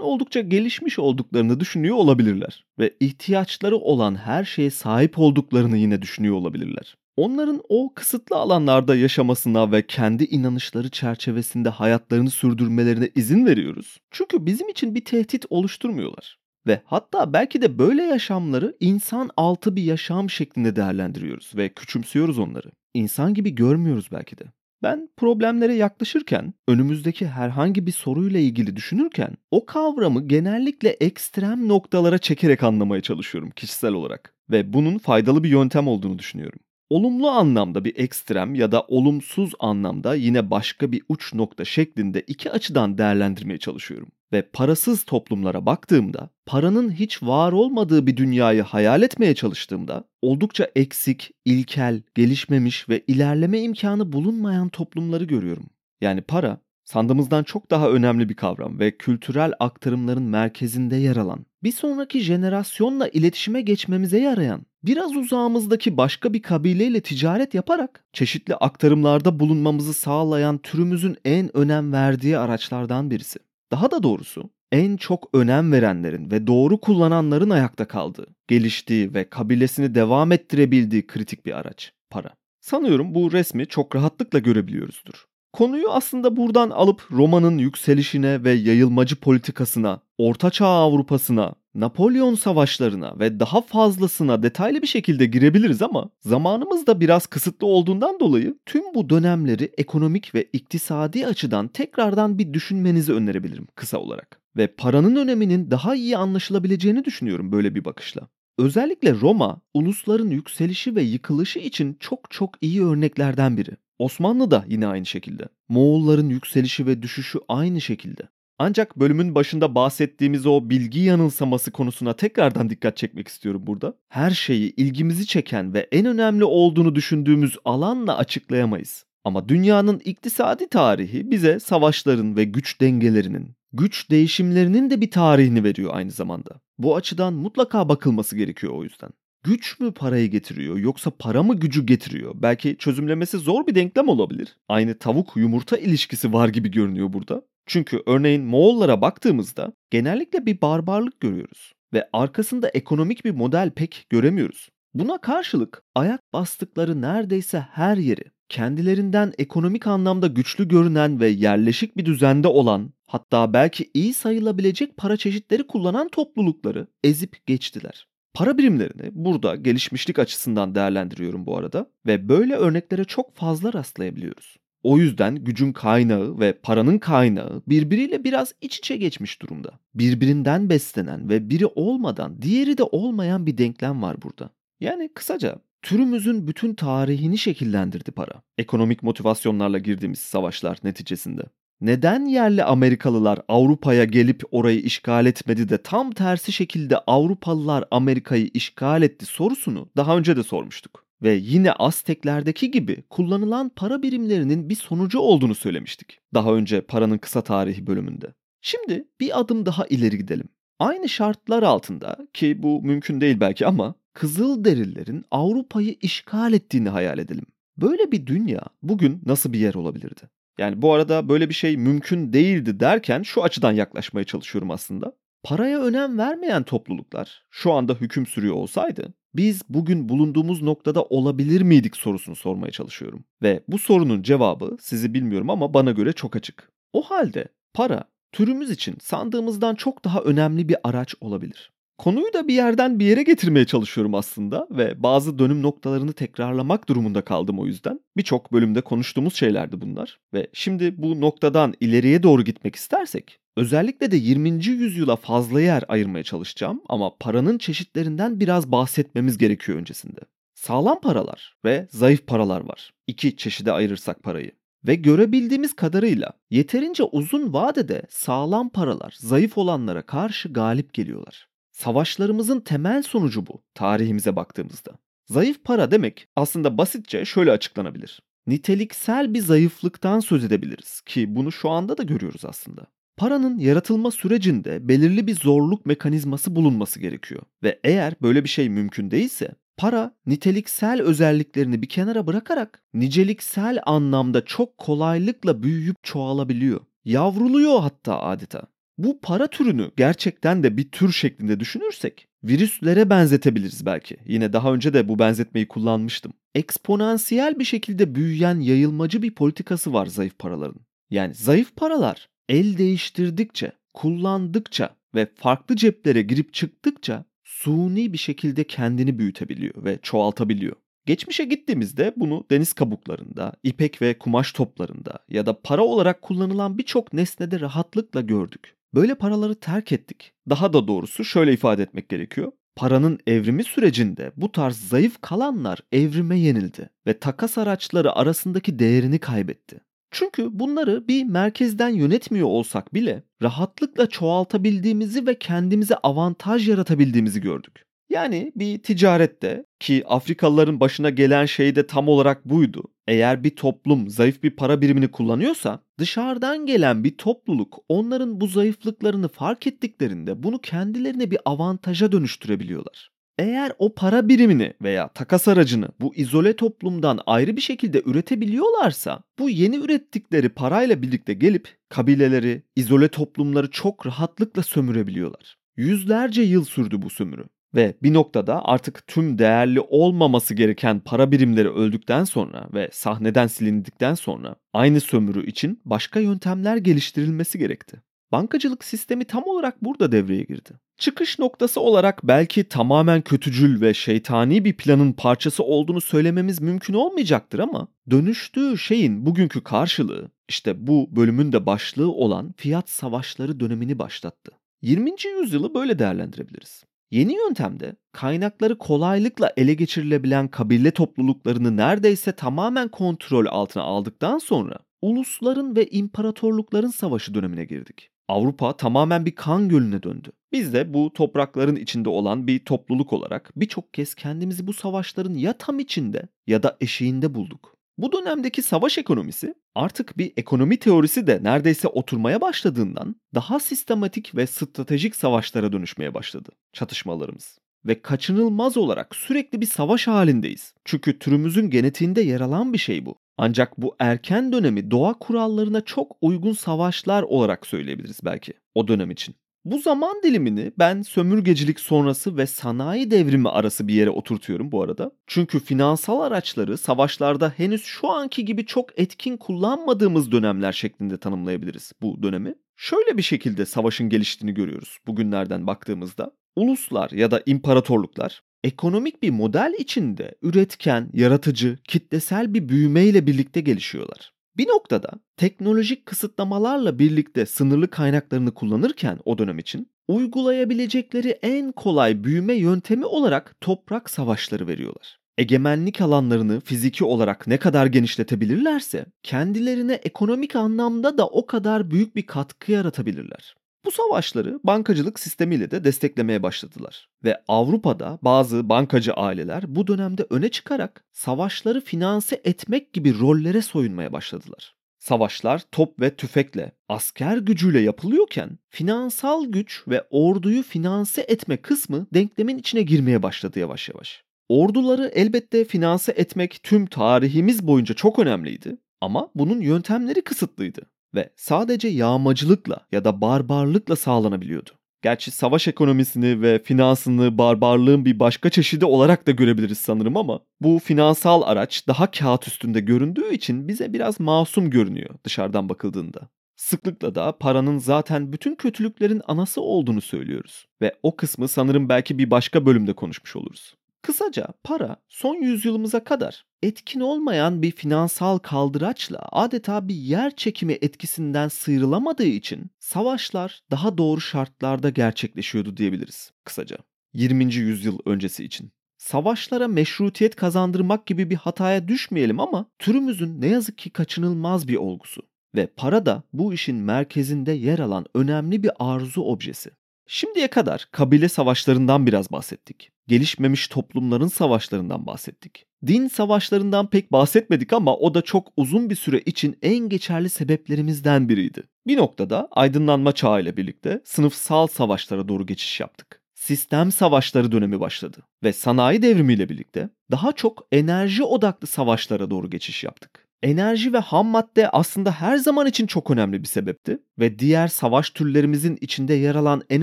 oldukça 0.00 0.40
gelişmiş 0.40 0.98
olduklarını 0.98 1.60
düşünüyor 1.60 1.96
olabilirler 1.96 2.64
ve 2.78 2.94
ihtiyaçları 3.00 3.76
olan 3.76 4.14
her 4.14 4.44
şeye 4.44 4.70
sahip 4.70 5.18
olduklarını 5.18 5.76
yine 5.76 6.02
düşünüyor 6.02 6.34
olabilirler. 6.34 6.96
Onların 7.16 7.62
o 7.68 7.94
kısıtlı 7.94 8.36
alanlarda 8.36 8.96
yaşamasına 8.96 9.72
ve 9.72 9.86
kendi 9.86 10.24
inanışları 10.24 10.88
çerçevesinde 10.88 11.68
hayatlarını 11.68 12.30
sürdürmelerine 12.30 13.10
izin 13.14 13.46
veriyoruz. 13.46 13.98
Çünkü 14.10 14.46
bizim 14.46 14.68
için 14.68 14.94
bir 14.94 15.04
tehdit 15.04 15.46
oluşturmuyorlar. 15.50 16.38
Ve 16.66 16.80
hatta 16.84 17.32
belki 17.32 17.62
de 17.62 17.78
böyle 17.78 18.02
yaşamları 18.02 18.76
insan 18.80 19.30
altı 19.36 19.76
bir 19.76 19.82
yaşam 19.82 20.30
şeklinde 20.30 20.76
değerlendiriyoruz 20.76 21.52
ve 21.56 21.68
küçümsüyoruz 21.68 22.38
onları. 22.38 22.70
İnsan 22.94 23.34
gibi 23.34 23.54
görmüyoruz 23.54 24.08
belki 24.12 24.38
de. 24.38 24.44
Ben 24.82 25.08
problemlere 25.16 25.74
yaklaşırken, 25.74 26.54
önümüzdeki 26.68 27.26
herhangi 27.26 27.86
bir 27.86 27.92
soruyla 27.92 28.40
ilgili 28.40 28.76
düşünürken 28.76 29.36
o 29.50 29.66
kavramı 29.66 30.28
genellikle 30.28 30.88
ekstrem 30.88 31.68
noktalara 31.68 32.18
çekerek 32.18 32.62
anlamaya 32.62 33.02
çalışıyorum 33.02 33.50
kişisel 33.50 33.92
olarak 33.92 34.34
ve 34.50 34.72
bunun 34.72 34.98
faydalı 34.98 35.44
bir 35.44 35.48
yöntem 35.48 35.88
olduğunu 35.88 36.18
düşünüyorum. 36.18 36.60
Olumlu 36.90 37.28
anlamda 37.28 37.84
bir 37.84 37.96
ekstrem 37.96 38.54
ya 38.54 38.72
da 38.72 38.84
olumsuz 38.88 39.52
anlamda 39.60 40.14
yine 40.14 40.50
başka 40.50 40.92
bir 40.92 41.02
uç 41.08 41.34
nokta 41.34 41.64
şeklinde 41.64 42.20
iki 42.20 42.50
açıdan 42.50 42.98
değerlendirmeye 42.98 43.58
çalışıyorum. 43.58 44.08
Ve 44.32 44.42
parasız 44.42 45.04
toplumlara 45.04 45.66
baktığımda, 45.66 46.30
paranın 46.46 46.90
hiç 46.90 47.22
var 47.22 47.52
olmadığı 47.52 48.06
bir 48.06 48.16
dünyayı 48.16 48.62
hayal 48.62 49.02
etmeye 49.02 49.34
çalıştığımda, 49.34 50.04
oldukça 50.22 50.68
eksik, 50.76 51.30
ilkel, 51.44 52.02
gelişmemiş 52.14 52.88
ve 52.88 53.04
ilerleme 53.06 53.60
imkanı 53.60 54.12
bulunmayan 54.12 54.68
toplumları 54.68 55.24
görüyorum. 55.24 55.66
Yani 56.00 56.20
para 56.20 56.58
sandığımızdan 56.84 57.42
çok 57.42 57.70
daha 57.70 57.90
önemli 57.90 58.28
bir 58.28 58.34
kavram 58.34 58.78
ve 58.78 58.96
kültürel 58.96 59.52
aktarımların 59.60 60.22
merkezinde 60.22 60.96
yer 60.96 61.16
alan, 61.16 61.46
bir 61.62 61.72
sonraki 61.72 62.20
jenerasyonla 62.20 63.08
iletişime 63.08 63.60
geçmemize 63.60 64.20
yarayan, 64.20 64.66
biraz 64.84 65.16
uzağımızdaki 65.16 65.96
başka 65.96 66.32
bir 66.32 66.42
kabileyle 66.42 67.00
ticaret 67.00 67.54
yaparak 67.54 68.04
çeşitli 68.12 68.54
aktarımlarda 68.54 69.40
bulunmamızı 69.40 69.94
sağlayan 69.94 70.58
türümüzün 70.58 71.16
en 71.24 71.56
önem 71.56 71.92
verdiği 71.92 72.38
araçlardan 72.38 73.10
birisi. 73.10 73.47
Daha 73.70 73.90
da 73.90 74.02
doğrusu 74.02 74.50
en 74.72 74.96
çok 74.96 75.30
önem 75.34 75.72
verenlerin 75.72 76.30
ve 76.30 76.46
doğru 76.46 76.80
kullananların 76.80 77.50
ayakta 77.50 77.88
kaldığı, 77.88 78.26
geliştiği 78.48 79.14
ve 79.14 79.30
kabilesini 79.30 79.94
devam 79.94 80.32
ettirebildiği 80.32 81.06
kritik 81.06 81.46
bir 81.46 81.52
araç, 81.58 81.92
para. 82.10 82.34
Sanıyorum 82.60 83.14
bu 83.14 83.32
resmi 83.32 83.66
çok 83.66 83.96
rahatlıkla 83.96 84.38
görebiliyoruzdur. 84.38 85.27
Konuyu 85.58 85.90
aslında 85.90 86.36
buradan 86.36 86.70
alıp 86.70 87.02
Roma'nın 87.10 87.58
yükselişine 87.58 88.44
ve 88.44 88.52
yayılmacı 88.52 89.16
politikasına, 89.16 90.00
Ortaçağ 90.18 90.66
Avrupa'sına, 90.66 91.54
Napolyon 91.74 92.34
savaşlarına 92.34 93.18
ve 93.18 93.40
daha 93.40 93.60
fazlasına 93.60 94.42
detaylı 94.42 94.82
bir 94.82 94.86
şekilde 94.86 95.26
girebiliriz 95.26 95.82
ama 95.82 96.10
zamanımız 96.20 96.86
da 96.86 97.00
biraz 97.00 97.26
kısıtlı 97.26 97.66
olduğundan 97.66 98.20
dolayı 98.20 98.58
tüm 98.66 98.94
bu 98.94 99.10
dönemleri 99.10 99.72
ekonomik 99.78 100.34
ve 100.34 100.48
iktisadi 100.52 101.26
açıdan 101.26 101.68
tekrardan 101.68 102.38
bir 102.38 102.52
düşünmenizi 102.52 103.12
önerebilirim 103.12 103.66
kısa 103.74 103.98
olarak. 103.98 104.40
Ve 104.56 104.66
paranın 104.66 105.16
öneminin 105.16 105.70
daha 105.70 105.94
iyi 105.94 106.16
anlaşılabileceğini 106.16 107.04
düşünüyorum 107.04 107.52
böyle 107.52 107.74
bir 107.74 107.84
bakışla. 107.84 108.28
Özellikle 108.58 109.14
Roma, 109.14 109.60
ulusların 109.74 110.30
yükselişi 110.30 110.96
ve 110.96 111.02
yıkılışı 111.02 111.58
için 111.58 111.96
çok 112.00 112.30
çok 112.30 112.54
iyi 112.60 112.84
örneklerden 112.84 113.56
biri. 113.56 113.76
Osmanlı 113.98 114.50
da 114.50 114.64
yine 114.68 114.86
aynı 114.86 115.06
şekilde. 115.06 115.44
Moğolların 115.68 116.28
yükselişi 116.28 116.86
ve 116.86 117.02
düşüşü 117.02 117.38
aynı 117.48 117.80
şekilde. 117.80 118.22
Ancak 118.58 118.96
bölümün 118.96 119.34
başında 119.34 119.74
bahsettiğimiz 119.74 120.46
o 120.46 120.70
bilgi 120.70 121.00
yanılsaması 121.00 121.70
konusuna 121.70 122.12
tekrardan 122.12 122.70
dikkat 122.70 122.96
çekmek 122.96 123.28
istiyorum 123.28 123.62
burada. 123.66 123.94
Her 124.08 124.30
şeyi 124.30 124.74
ilgimizi 124.76 125.26
çeken 125.26 125.74
ve 125.74 125.88
en 125.92 126.06
önemli 126.06 126.44
olduğunu 126.44 126.94
düşündüğümüz 126.94 127.56
alanla 127.64 128.16
açıklayamayız. 128.16 129.04
Ama 129.24 129.48
dünyanın 129.48 129.98
iktisadi 130.04 130.68
tarihi 130.68 131.30
bize 131.30 131.60
savaşların 131.60 132.36
ve 132.36 132.44
güç 132.44 132.80
dengelerinin, 132.80 133.56
güç 133.72 134.10
değişimlerinin 134.10 134.90
de 134.90 135.00
bir 135.00 135.10
tarihini 135.10 135.64
veriyor 135.64 135.90
aynı 135.94 136.10
zamanda. 136.10 136.60
Bu 136.78 136.96
açıdan 136.96 137.34
mutlaka 137.34 137.88
bakılması 137.88 138.36
gerekiyor 138.36 138.72
o 138.72 138.84
yüzden. 138.84 139.10
Güç 139.42 139.80
mü 139.80 139.92
parayı 139.92 140.30
getiriyor 140.30 140.76
yoksa 140.76 141.10
para 141.10 141.42
mı 141.42 141.56
gücü 141.56 141.86
getiriyor? 141.86 142.32
Belki 142.34 142.76
çözümlemesi 142.78 143.38
zor 143.38 143.66
bir 143.66 143.74
denklem 143.74 144.08
olabilir. 144.08 144.56
Aynı 144.68 144.98
tavuk 144.98 145.36
yumurta 145.36 145.76
ilişkisi 145.76 146.32
var 146.32 146.48
gibi 146.48 146.70
görünüyor 146.70 147.12
burada. 147.12 147.42
Çünkü 147.66 148.02
örneğin 148.06 148.44
Moğollara 148.44 149.00
baktığımızda 149.00 149.72
genellikle 149.90 150.46
bir 150.46 150.60
barbarlık 150.60 151.20
görüyoruz 151.20 151.72
ve 151.92 152.08
arkasında 152.12 152.68
ekonomik 152.68 153.24
bir 153.24 153.30
model 153.30 153.70
pek 153.70 154.06
göremiyoruz. 154.10 154.68
Buna 154.94 155.18
karşılık 155.18 155.82
ayak 155.94 156.32
bastıkları 156.32 157.00
neredeyse 157.00 157.60
her 157.72 157.96
yeri 157.96 158.24
kendilerinden 158.48 159.32
ekonomik 159.38 159.86
anlamda 159.86 160.26
güçlü 160.26 160.68
görünen 160.68 161.20
ve 161.20 161.28
yerleşik 161.28 161.96
bir 161.96 162.04
düzende 162.04 162.48
olan 162.48 162.92
hatta 163.06 163.52
belki 163.52 163.90
iyi 163.94 164.14
sayılabilecek 164.14 164.96
para 164.96 165.16
çeşitleri 165.16 165.66
kullanan 165.66 166.08
toplulukları 166.08 166.86
ezip 167.04 167.46
geçtiler. 167.46 168.07
Para 168.34 168.58
birimlerini 168.58 169.10
burada 169.12 169.56
gelişmişlik 169.56 170.18
açısından 170.18 170.74
değerlendiriyorum 170.74 171.46
bu 171.46 171.56
arada 171.56 171.90
ve 172.06 172.28
böyle 172.28 172.54
örneklere 172.54 173.04
çok 173.04 173.36
fazla 173.36 173.72
rastlayabiliyoruz. 173.72 174.56
O 174.82 174.98
yüzden 174.98 175.34
gücün 175.34 175.72
kaynağı 175.72 176.40
ve 176.40 176.52
paranın 176.52 176.98
kaynağı 176.98 177.62
birbiriyle 177.66 178.24
biraz 178.24 178.54
iç 178.60 178.78
içe 178.78 178.96
geçmiş 178.96 179.42
durumda. 179.42 179.78
Birbirinden 179.94 180.70
beslenen 180.70 181.28
ve 181.28 181.50
biri 181.50 181.66
olmadan 181.66 182.42
diğeri 182.42 182.78
de 182.78 182.82
olmayan 182.82 183.46
bir 183.46 183.58
denklem 183.58 184.02
var 184.02 184.22
burada. 184.22 184.50
Yani 184.80 185.10
kısaca 185.14 185.58
türümüzün 185.82 186.46
bütün 186.46 186.74
tarihini 186.74 187.38
şekillendirdi 187.38 188.10
para. 188.10 188.42
Ekonomik 188.58 189.02
motivasyonlarla 189.02 189.78
girdiğimiz 189.78 190.18
savaşlar 190.18 190.78
neticesinde. 190.84 191.42
Neden 191.80 192.24
yerli 192.24 192.64
Amerikalılar 192.64 193.38
Avrupa'ya 193.48 194.04
gelip 194.04 194.42
orayı 194.50 194.80
işgal 194.80 195.26
etmedi 195.26 195.68
de 195.68 195.82
tam 195.82 196.10
tersi 196.10 196.52
şekilde 196.52 196.98
Avrupalılar 196.98 197.84
Amerika'yı 197.90 198.50
işgal 198.54 199.02
etti 199.02 199.26
sorusunu 199.26 199.88
daha 199.96 200.18
önce 200.18 200.36
de 200.36 200.42
sormuştuk. 200.42 201.04
Ve 201.22 201.34
yine 201.34 201.72
Azteklerdeki 201.72 202.70
gibi 202.70 203.02
kullanılan 203.10 203.68
para 203.68 204.02
birimlerinin 204.02 204.68
bir 204.68 204.74
sonucu 204.74 205.18
olduğunu 205.18 205.54
söylemiştik. 205.54 206.18
Daha 206.34 206.52
önce 206.52 206.80
paranın 206.80 207.18
kısa 207.18 207.42
tarihi 207.42 207.86
bölümünde. 207.86 208.34
Şimdi 208.60 209.08
bir 209.20 209.40
adım 209.40 209.66
daha 209.66 209.86
ileri 209.86 210.18
gidelim. 210.18 210.48
Aynı 210.78 211.08
şartlar 211.08 211.62
altında 211.62 212.16
ki 212.34 212.62
bu 212.62 212.82
mümkün 212.82 213.20
değil 213.20 213.40
belki 213.40 213.66
ama 213.66 213.94
Kızıl 214.12 214.64
Derililerin 214.64 215.24
Avrupa'yı 215.30 215.96
işgal 216.00 216.52
ettiğini 216.52 216.88
hayal 216.88 217.18
edelim. 217.18 217.46
Böyle 217.76 218.12
bir 218.12 218.26
dünya 218.26 218.62
bugün 218.82 219.22
nasıl 219.26 219.52
bir 219.52 219.58
yer 219.58 219.74
olabilirdi? 219.74 220.37
Yani 220.58 220.82
bu 220.82 220.92
arada 220.92 221.28
böyle 221.28 221.48
bir 221.48 221.54
şey 221.54 221.76
mümkün 221.76 222.32
değildi 222.32 222.80
derken 222.80 223.22
şu 223.22 223.42
açıdan 223.42 223.72
yaklaşmaya 223.72 224.24
çalışıyorum 224.24 224.70
aslında. 224.70 225.12
Paraya 225.42 225.80
önem 225.80 226.18
vermeyen 226.18 226.62
topluluklar 226.62 227.44
şu 227.50 227.72
anda 227.72 227.94
hüküm 227.94 228.26
sürüyor 228.26 228.54
olsaydı 228.54 229.14
biz 229.34 229.62
bugün 229.68 230.08
bulunduğumuz 230.08 230.62
noktada 230.62 231.02
olabilir 231.02 231.60
miydik 231.60 231.96
sorusunu 231.96 232.36
sormaya 232.36 232.70
çalışıyorum. 232.70 233.24
Ve 233.42 233.64
bu 233.68 233.78
sorunun 233.78 234.22
cevabı 234.22 234.76
sizi 234.80 235.14
bilmiyorum 235.14 235.50
ama 235.50 235.74
bana 235.74 235.90
göre 235.90 236.12
çok 236.12 236.36
açık. 236.36 236.72
O 236.92 237.02
halde 237.02 237.48
para 237.74 238.04
türümüz 238.32 238.70
için 238.70 238.96
sandığımızdan 239.00 239.74
çok 239.74 240.04
daha 240.04 240.20
önemli 240.20 240.68
bir 240.68 240.76
araç 240.84 241.14
olabilir. 241.20 241.72
Konuyu 241.98 242.32
da 242.32 242.48
bir 242.48 242.54
yerden 242.54 242.98
bir 242.98 243.06
yere 243.06 243.22
getirmeye 243.22 243.66
çalışıyorum 243.66 244.14
aslında 244.14 244.68
ve 244.70 245.02
bazı 245.02 245.38
dönüm 245.38 245.62
noktalarını 245.62 246.12
tekrarlamak 246.12 246.88
durumunda 246.88 247.20
kaldım 247.22 247.58
o 247.58 247.66
yüzden. 247.66 248.00
Birçok 248.16 248.52
bölümde 248.52 248.80
konuştuğumuz 248.80 249.34
şeylerdi 249.34 249.80
bunlar 249.80 250.20
ve 250.34 250.46
şimdi 250.52 251.02
bu 251.02 251.20
noktadan 251.20 251.74
ileriye 251.80 252.22
doğru 252.22 252.42
gitmek 252.42 252.76
istersek 252.76 253.38
özellikle 253.56 254.10
de 254.10 254.16
20. 254.16 254.50
yüzyıla 254.66 255.16
fazla 255.16 255.60
yer 255.60 255.84
ayırmaya 255.88 256.24
çalışacağım 256.24 256.82
ama 256.88 257.16
paranın 257.20 257.58
çeşitlerinden 257.58 258.40
biraz 258.40 258.72
bahsetmemiz 258.72 259.38
gerekiyor 259.38 259.78
öncesinde. 259.78 260.20
Sağlam 260.54 261.00
paralar 261.00 261.56
ve 261.64 261.88
zayıf 261.90 262.26
paralar 262.26 262.60
var. 262.60 262.90
İki 263.06 263.36
çeşide 263.36 263.72
ayırırsak 263.72 264.22
parayı. 264.22 264.52
Ve 264.86 264.94
görebildiğimiz 264.94 265.76
kadarıyla 265.76 266.32
yeterince 266.50 267.02
uzun 267.02 267.52
vadede 267.52 268.02
sağlam 268.08 268.68
paralar 268.68 269.14
zayıf 269.18 269.58
olanlara 269.58 270.02
karşı 270.02 270.52
galip 270.52 270.94
geliyorlar. 270.94 271.47
Savaşlarımızın 271.78 272.60
temel 272.60 273.02
sonucu 273.02 273.46
bu 273.46 273.62
tarihimize 273.74 274.36
baktığımızda. 274.36 274.92
Zayıf 275.26 275.64
para 275.64 275.90
demek 275.90 276.28
aslında 276.36 276.78
basitçe 276.78 277.24
şöyle 277.24 277.52
açıklanabilir. 277.52 278.22
Niteliksel 278.46 279.34
bir 279.34 279.40
zayıflıktan 279.40 280.20
söz 280.20 280.44
edebiliriz 280.44 281.00
ki 281.00 281.36
bunu 281.36 281.52
şu 281.52 281.70
anda 281.70 281.98
da 281.98 282.02
görüyoruz 282.02 282.44
aslında. 282.44 282.86
Paranın 283.16 283.58
yaratılma 283.58 284.10
sürecinde 284.10 284.88
belirli 284.88 285.26
bir 285.26 285.34
zorluk 285.34 285.86
mekanizması 285.86 286.56
bulunması 286.56 287.00
gerekiyor 287.00 287.42
ve 287.62 287.80
eğer 287.84 288.14
böyle 288.22 288.44
bir 288.44 288.48
şey 288.48 288.68
mümkün 288.68 289.10
değilse 289.10 289.54
para 289.76 290.14
niteliksel 290.26 291.02
özelliklerini 291.02 291.82
bir 291.82 291.88
kenara 291.88 292.26
bırakarak 292.26 292.82
niceliksel 292.94 293.78
anlamda 293.86 294.44
çok 294.44 294.78
kolaylıkla 294.78 295.62
büyüyüp 295.62 295.96
çoğalabiliyor. 296.02 296.80
Yavruluyor 297.04 297.80
hatta 297.80 298.22
adeta. 298.22 298.62
Bu 298.98 299.20
para 299.20 299.46
türünü 299.46 299.90
gerçekten 299.96 300.62
de 300.62 300.76
bir 300.76 300.90
tür 300.90 301.12
şeklinde 301.12 301.60
düşünürsek 301.60 302.28
virüslere 302.44 303.10
benzetebiliriz 303.10 303.86
belki. 303.86 304.16
Yine 304.26 304.52
daha 304.52 304.72
önce 304.72 304.94
de 304.94 305.08
bu 305.08 305.18
benzetmeyi 305.18 305.68
kullanmıştım. 305.68 306.32
Eksponansiyel 306.54 307.58
bir 307.58 307.64
şekilde 307.64 308.14
büyüyen 308.14 308.60
yayılmacı 308.60 309.22
bir 309.22 309.34
politikası 309.34 309.92
var 309.92 310.06
zayıf 310.06 310.38
paraların. 310.38 310.80
Yani 311.10 311.34
zayıf 311.34 311.76
paralar 311.76 312.28
el 312.48 312.78
değiştirdikçe, 312.78 313.72
kullandıkça 313.94 314.96
ve 315.14 315.28
farklı 315.34 315.76
ceplere 315.76 316.22
girip 316.22 316.54
çıktıkça 316.54 317.24
suni 317.44 318.12
bir 318.12 318.18
şekilde 318.18 318.64
kendini 318.64 319.18
büyütebiliyor 319.18 319.84
ve 319.84 319.98
çoğaltabiliyor. 320.02 320.76
Geçmişe 321.06 321.44
gittiğimizde 321.44 322.12
bunu 322.16 322.44
deniz 322.50 322.72
kabuklarında, 322.72 323.52
ipek 323.62 324.02
ve 324.02 324.18
kumaş 324.18 324.52
toplarında 324.52 325.18
ya 325.28 325.46
da 325.46 325.60
para 325.60 325.82
olarak 325.82 326.22
kullanılan 326.22 326.78
birçok 326.78 327.12
nesnede 327.12 327.60
rahatlıkla 327.60 328.20
gördük. 328.20 328.77
Böyle 328.94 329.14
paraları 329.14 329.54
terk 329.54 329.92
ettik. 329.92 330.32
Daha 330.50 330.72
da 330.72 330.88
doğrusu 330.88 331.24
şöyle 331.24 331.52
ifade 331.52 331.82
etmek 331.82 332.08
gerekiyor. 332.08 332.52
Paranın 332.76 333.18
evrimi 333.26 333.64
sürecinde 333.64 334.32
bu 334.36 334.52
tarz 334.52 334.76
zayıf 334.76 335.20
kalanlar 335.20 335.78
evrime 335.92 336.38
yenildi 336.38 336.90
ve 337.06 337.18
takas 337.18 337.58
araçları 337.58 338.12
arasındaki 338.12 338.78
değerini 338.78 339.18
kaybetti. 339.18 339.80
Çünkü 340.10 340.58
bunları 340.58 341.08
bir 341.08 341.24
merkezden 341.24 341.88
yönetmiyor 341.88 342.46
olsak 342.46 342.94
bile 342.94 343.22
rahatlıkla 343.42 344.08
çoğaltabildiğimizi 344.08 345.26
ve 345.26 345.38
kendimize 345.38 345.94
avantaj 345.96 346.68
yaratabildiğimizi 346.68 347.40
gördük. 347.40 347.87
Yani 348.10 348.52
bir 348.56 348.82
ticarette 348.82 349.64
ki 349.80 350.04
Afrikalıların 350.06 350.80
başına 350.80 351.10
gelen 351.10 351.46
şey 351.46 351.76
de 351.76 351.86
tam 351.86 352.08
olarak 352.08 352.44
buydu. 352.44 352.84
Eğer 353.08 353.44
bir 353.44 353.56
toplum 353.56 354.10
zayıf 354.10 354.42
bir 354.42 354.50
para 354.50 354.80
birimini 354.80 355.08
kullanıyorsa 355.08 355.82
dışarıdan 355.98 356.66
gelen 356.66 357.04
bir 357.04 357.16
topluluk 357.16 357.78
onların 357.88 358.40
bu 358.40 358.46
zayıflıklarını 358.46 359.28
fark 359.28 359.66
ettiklerinde 359.66 360.42
bunu 360.42 360.58
kendilerine 360.58 361.30
bir 361.30 361.38
avantaja 361.44 362.12
dönüştürebiliyorlar. 362.12 363.10
Eğer 363.38 363.72
o 363.78 363.94
para 363.94 364.28
birimini 364.28 364.74
veya 364.82 365.08
takas 365.08 365.48
aracını 365.48 365.88
bu 366.00 366.14
izole 366.14 366.56
toplumdan 366.56 367.20
ayrı 367.26 367.56
bir 367.56 367.60
şekilde 367.60 368.02
üretebiliyorlarsa 368.06 369.22
bu 369.38 369.50
yeni 369.50 369.76
ürettikleri 369.76 370.48
parayla 370.48 371.02
birlikte 371.02 371.34
gelip 371.34 371.76
kabileleri, 371.88 372.62
izole 372.76 373.08
toplumları 373.08 373.70
çok 373.70 374.06
rahatlıkla 374.06 374.62
sömürebiliyorlar. 374.62 375.58
Yüzlerce 375.76 376.42
yıl 376.42 376.64
sürdü 376.64 377.02
bu 377.02 377.10
sömürü. 377.10 377.44
Ve 377.74 377.94
bir 378.02 378.14
noktada 378.14 378.64
artık 378.64 379.06
tüm 379.06 379.38
değerli 379.38 379.80
olmaması 379.80 380.54
gereken 380.54 381.00
para 381.00 381.30
birimleri 381.30 381.70
öldükten 381.70 382.24
sonra 382.24 382.68
ve 382.74 382.88
sahneden 382.92 383.46
silindikten 383.46 384.14
sonra 384.14 384.54
aynı 384.72 385.00
sömürü 385.00 385.46
için 385.46 385.80
başka 385.84 386.20
yöntemler 386.20 386.76
geliştirilmesi 386.76 387.58
gerekti. 387.58 388.02
Bankacılık 388.32 388.84
sistemi 388.84 389.24
tam 389.24 389.42
olarak 389.46 389.84
burada 389.84 390.12
devreye 390.12 390.42
girdi. 390.42 390.70
Çıkış 390.98 391.38
noktası 391.38 391.80
olarak 391.80 392.20
belki 392.24 392.64
tamamen 392.64 393.22
kötücül 393.22 393.80
ve 393.80 393.94
şeytani 393.94 394.64
bir 394.64 394.76
planın 394.76 395.12
parçası 395.12 395.64
olduğunu 395.64 396.00
söylememiz 396.00 396.60
mümkün 396.60 396.94
olmayacaktır 396.94 397.58
ama 397.58 397.88
dönüştüğü 398.10 398.78
şeyin 398.78 399.26
bugünkü 399.26 399.60
karşılığı 399.60 400.30
işte 400.48 400.86
bu 400.86 401.08
bölümün 401.16 401.52
de 401.52 401.66
başlığı 401.66 402.12
olan 402.12 402.54
fiyat 402.56 402.90
savaşları 402.90 403.60
dönemini 403.60 403.98
başlattı. 403.98 404.52
20. 404.82 405.10
yüzyılı 405.40 405.74
böyle 405.74 405.98
değerlendirebiliriz. 405.98 406.84
Yeni 407.10 407.36
yöntemde 407.36 407.96
kaynakları 408.12 408.78
kolaylıkla 408.78 409.52
ele 409.56 409.74
geçirilebilen 409.74 410.48
kabile 410.48 410.90
topluluklarını 410.90 411.76
neredeyse 411.76 412.32
tamamen 412.32 412.88
kontrol 412.88 413.46
altına 413.46 413.82
aldıktan 413.82 414.38
sonra 414.38 414.78
ulusların 415.02 415.76
ve 415.76 415.86
imparatorlukların 415.86 416.88
savaşı 416.88 417.34
dönemine 417.34 417.64
girdik. 417.64 418.10
Avrupa 418.28 418.76
tamamen 418.76 419.26
bir 419.26 419.34
kan 419.34 419.68
gölüne 419.68 420.02
döndü. 420.02 420.32
Biz 420.52 420.72
de 420.72 420.94
bu 420.94 421.12
toprakların 421.12 421.76
içinde 421.76 422.08
olan 422.08 422.46
bir 422.46 422.64
topluluk 422.64 423.12
olarak 423.12 423.52
birçok 423.56 423.94
kez 423.94 424.14
kendimizi 424.14 424.66
bu 424.66 424.72
savaşların 424.72 425.34
ya 425.34 425.52
tam 425.52 425.78
içinde 425.78 426.28
ya 426.46 426.62
da 426.62 426.76
eşiğinde 426.80 427.34
bulduk. 427.34 427.77
Bu 427.98 428.12
dönemdeki 428.12 428.62
savaş 428.62 428.98
ekonomisi 428.98 429.54
artık 429.74 430.18
bir 430.18 430.32
ekonomi 430.36 430.76
teorisi 430.76 431.26
de 431.26 431.40
neredeyse 431.42 431.88
oturmaya 431.88 432.40
başladığından 432.40 433.16
daha 433.34 433.60
sistematik 433.60 434.34
ve 434.36 434.46
stratejik 434.46 435.16
savaşlara 435.16 435.72
dönüşmeye 435.72 436.14
başladı 436.14 436.48
çatışmalarımız. 436.72 437.58
Ve 437.84 438.02
kaçınılmaz 438.02 438.76
olarak 438.76 439.16
sürekli 439.16 439.60
bir 439.60 439.66
savaş 439.66 440.06
halindeyiz. 440.06 440.74
Çünkü 440.84 441.18
türümüzün 441.18 441.70
genetiğinde 441.70 442.20
yer 442.20 442.40
alan 442.40 442.72
bir 442.72 442.78
şey 442.78 443.06
bu. 443.06 443.18
Ancak 443.36 443.78
bu 443.78 443.96
erken 443.98 444.52
dönemi 444.52 444.90
doğa 444.90 445.14
kurallarına 445.14 445.80
çok 445.80 446.16
uygun 446.20 446.52
savaşlar 446.52 447.22
olarak 447.22 447.66
söyleyebiliriz 447.66 448.20
belki 448.24 448.52
o 448.74 448.88
dönem 448.88 449.10
için. 449.10 449.34
Bu 449.70 449.78
zaman 449.78 450.22
dilimini 450.22 450.72
ben 450.78 451.02
sömürgecilik 451.02 451.80
sonrası 451.80 452.36
ve 452.36 452.46
sanayi 452.46 453.10
devrimi 453.10 453.48
arası 453.48 453.88
bir 453.88 453.94
yere 453.94 454.10
oturtuyorum 454.10 454.72
bu 454.72 454.82
arada. 454.82 455.10
Çünkü 455.26 455.60
finansal 455.60 456.20
araçları 456.20 456.78
savaşlarda 456.78 457.52
henüz 457.56 457.84
şu 457.84 458.08
anki 458.08 458.44
gibi 458.44 458.66
çok 458.66 458.98
etkin 459.00 459.36
kullanmadığımız 459.36 460.32
dönemler 460.32 460.72
şeklinde 460.72 461.16
tanımlayabiliriz 461.18 461.92
bu 462.02 462.22
dönemi. 462.22 462.54
Şöyle 462.76 463.16
bir 463.16 463.22
şekilde 463.22 463.66
savaşın 463.66 464.08
geliştiğini 464.08 464.54
görüyoruz 464.54 464.98
bugünlerden 465.06 465.66
baktığımızda. 465.66 466.32
Uluslar 466.56 467.10
ya 467.10 467.30
da 467.30 467.42
imparatorluklar 467.46 468.42
ekonomik 468.64 469.22
bir 469.22 469.30
model 469.30 469.74
içinde 469.78 470.34
üretken, 470.42 471.10
yaratıcı, 471.12 471.78
kitlesel 471.84 472.54
bir 472.54 472.68
büyümeyle 472.68 473.26
birlikte 473.26 473.60
gelişiyorlar. 473.60 474.32
Bir 474.58 474.68
noktada 474.68 475.10
teknolojik 475.36 476.06
kısıtlamalarla 476.06 476.98
birlikte 476.98 477.46
sınırlı 477.46 477.90
kaynaklarını 477.90 478.54
kullanırken 478.54 479.18
o 479.24 479.38
dönem 479.38 479.58
için 479.58 479.90
uygulayabilecekleri 480.08 481.28
en 481.28 481.72
kolay 481.72 482.24
büyüme 482.24 482.54
yöntemi 482.54 483.06
olarak 483.06 483.60
toprak 483.60 484.10
savaşları 484.10 484.66
veriyorlar. 484.68 485.18
Egemenlik 485.38 486.00
alanlarını 486.00 486.60
fiziki 486.60 487.04
olarak 487.04 487.46
ne 487.46 487.58
kadar 487.58 487.86
genişletebilirlerse 487.86 489.06
kendilerine 489.22 489.94
ekonomik 489.94 490.56
anlamda 490.56 491.18
da 491.18 491.26
o 491.26 491.46
kadar 491.46 491.90
büyük 491.90 492.16
bir 492.16 492.26
katkı 492.26 492.72
yaratabilirler. 492.72 493.54
Bu 493.84 493.90
savaşları 493.90 494.60
bankacılık 494.64 495.20
sistemiyle 495.20 495.70
de 495.70 495.84
desteklemeye 495.84 496.42
başladılar 496.42 497.08
ve 497.24 497.42
Avrupa'da 497.48 498.18
bazı 498.22 498.68
bankacı 498.68 499.12
aileler 499.12 499.64
bu 499.76 499.86
dönemde 499.86 500.26
öne 500.30 500.48
çıkarak 500.48 501.04
savaşları 501.12 501.80
finanse 501.80 502.40
etmek 502.44 502.92
gibi 502.92 503.18
rollere 503.18 503.62
soyunmaya 503.62 504.12
başladılar. 504.12 504.74
Savaşlar 504.98 505.62
top 505.72 506.00
ve 506.00 506.16
tüfekle, 506.16 506.72
asker 506.88 507.36
gücüyle 507.36 507.80
yapılıyorken 507.80 508.58
finansal 508.68 509.46
güç 509.46 509.88
ve 509.88 510.04
orduyu 510.10 510.62
finanse 510.62 511.20
etme 511.28 511.56
kısmı 511.56 512.06
denklemin 512.14 512.58
içine 512.58 512.82
girmeye 512.82 513.22
başladı 513.22 513.58
yavaş 513.58 513.88
yavaş. 513.88 514.24
Orduları 514.48 515.10
elbette 515.14 515.64
finanse 515.64 516.12
etmek 516.12 516.60
tüm 516.62 516.86
tarihimiz 516.86 517.66
boyunca 517.66 517.94
çok 517.94 518.18
önemliydi 518.18 518.76
ama 519.00 519.30
bunun 519.34 519.60
yöntemleri 519.60 520.22
kısıtlıydı 520.22 520.82
ve 521.14 521.32
sadece 521.36 521.88
yağmacılıkla 521.88 522.86
ya 522.92 523.04
da 523.04 523.20
barbarlıkla 523.20 523.96
sağlanabiliyordu. 523.96 524.70
Gerçi 525.02 525.30
savaş 525.30 525.68
ekonomisini 525.68 526.42
ve 526.42 526.58
finansını 526.58 527.38
barbarlığın 527.38 528.04
bir 528.04 528.20
başka 528.20 528.50
çeşidi 528.50 528.84
olarak 528.84 529.26
da 529.26 529.30
görebiliriz 529.30 529.78
sanırım 529.78 530.16
ama 530.16 530.40
bu 530.60 530.78
finansal 530.84 531.42
araç 531.42 531.88
daha 531.88 532.10
kağıt 532.10 532.48
üstünde 532.48 532.80
göründüğü 532.80 533.34
için 533.34 533.68
bize 533.68 533.92
biraz 533.92 534.20
masum 534.20 534.70
görünüyor 534.70 535.10
dışarıdan 535.24 535.68
bakıldığında. 535.68 536.28
Sıklıkla 536.56 537.14
da 537.14 537.38
paranın 537.38 537.78
zaten 537.78 538.32
bütün 538.32 538.54
kötülüklerin 538.54 539.22
anası 539.26 539.60
olduğunu 539.60 540.00
söylüyoruz 540.00 540.66
ve 540.80 540.94
o 541.02 541.16
kısmı 541.16 541.48
sanırım 541.48 541.88
belki 541.88 542.18
bir 542.18 542.30
başka 542.30 542.66
bölümde 542.66 542.92
konuşmuş 542.92 543.36
oluruz. 543.36 543.74
Kısaca 544.08 544.46
para 544.64 544.96
son 545.08 545.34
yüzyılımıza 545.34 546.04
kadar 546.04 546.46
etkin 546.62 547.00
olmayan 547.00 547.62
bir 547.62 547.70
finansal 547.70 548.38
kaldıraçla 548.38 549.28
adeta 549.32 549.88
bir 549.88 549.94
yer 549.94 550.36
çekimi 550.36 550.72
etkisinden 550.72 551.48
sıyrılamadığı 551.48 552.26
için 552.26 552.70
savaşlar 552.78 553.60
daha 553.70 553.98
doğru 553.98 554.20
şartlarda 554.20 554.90
gerçekleşiyordu 554.90 555.76
diyebiliriz 555.76 556.32
kısaca. 556.44 556.78
20. 557.14 557.54
yüzyıl 557.54 557.98
öncesi 558.06 558.44
için. 558.44 558.72
Savaşlara 558.98 559.68
meşrutiyet 559.68 560.36
kazandırmak 560.36 561.06
gibi 561.06 561.30
bir 561.30 561.36
hataya 561.36 561.88
düşmeyelim 561.88 562.40
ama 562.40 562.70
türümüzün 562.78 563.40
ne 563.40 563.46
yazık 563.46 563.78
ki 563.78 563.90
kaçınılmaz 563.90 564.68
bir 564.68 564.76
olgusu 564.76 565.22
ve 565.54 565.66
para 565.66 566.06
da 566.06 566.22
bu 566.32 566.54
işin 566.54 566.76
merkezinde 566.76 567.52
yer 567.52 567.78
alan 567.78 568.06
önemli 568.14 568.62
bir 568.62 568.70
arzu 568.78 569.22
objesi. 569.22 569.70
Şimdiye 570.06 570.48
kadar 570.48 570.88
kabile 570.92 571.28
savaşlarından 571.28 572.06
biraz 572.06 572.32
bahsettik. 572.32 572.90
Gelişmemiş 573.08 573.68
toplumların 573.68 574.28
savaşlarından 574.28 575.06
bahsettik. 575.06 575.66
Din 575.86 576.08
savaşlarından 576.08 576.90
pek 576.90 577.12
bahsetmedik 577.12 577.72
ama 577.72 577.96
o 577.96 578.14
da 578.14 578.22
çok 578.22 578.52
uzun 578.56 578.90
bir 578.90 578.94
süre 578.94 579.20
için 579.20 579.58
en 579.62 579.88
geçerli 579.88 580.28
sebeplerimizden 580.28 581.28
biriydi. 581.28 581.62
Bir 581.86 581.96
noktada 581.96 582.48
aydınlanma 582.50 583.12
çağı 583.12 583.42
ile 583.42 583.56
birlikte 583.56 584.02
sınıfsal 584.04 584.66
savaşlara 584.66 585.28
doğru 585.28 585.46
geçiş 585.46 585.80
yaptık. 585.80 586.22
Sistem 586.34 586.92
savaşları 586.92 587.52
dönemi 587.52 587.80
başladı 587.80 588.18
ve 588.42 588.52
sanayi 588.52 589.02
devrimiyle 589.02 589.48
birlikte 589.48 589.90
daha 590.10 590.32
çok 590.32 590.66
enerji 590.72 591.24
odaklı 591.24 591.66
savaşlara 591.66 592.30
doğru 592.30 592.50
geçiş 592.50 592.84
yaptık. 592.84 593.27
Enerji 593.42 593.92
ve 593.92 593.98
ham 593.98 594.26
madde 594.26 594.68
aslında 594.68 595.12
her 595.12 595.36
zaman 595.36 595.66
için 595.66 595.86
çok 595.86 596.10
önemli 596.10 596.42
bir 596.42 596.46
sebepti 596.46 596.98
ve 597.18 597.38
diğer 597.38 597.68
savaş 597.68 598.10
türlerimizin 598.10 598.78
içinde 598.80 599.14
yer 599.14 599.34
alan 599.34 599.62
en 599.70 599.82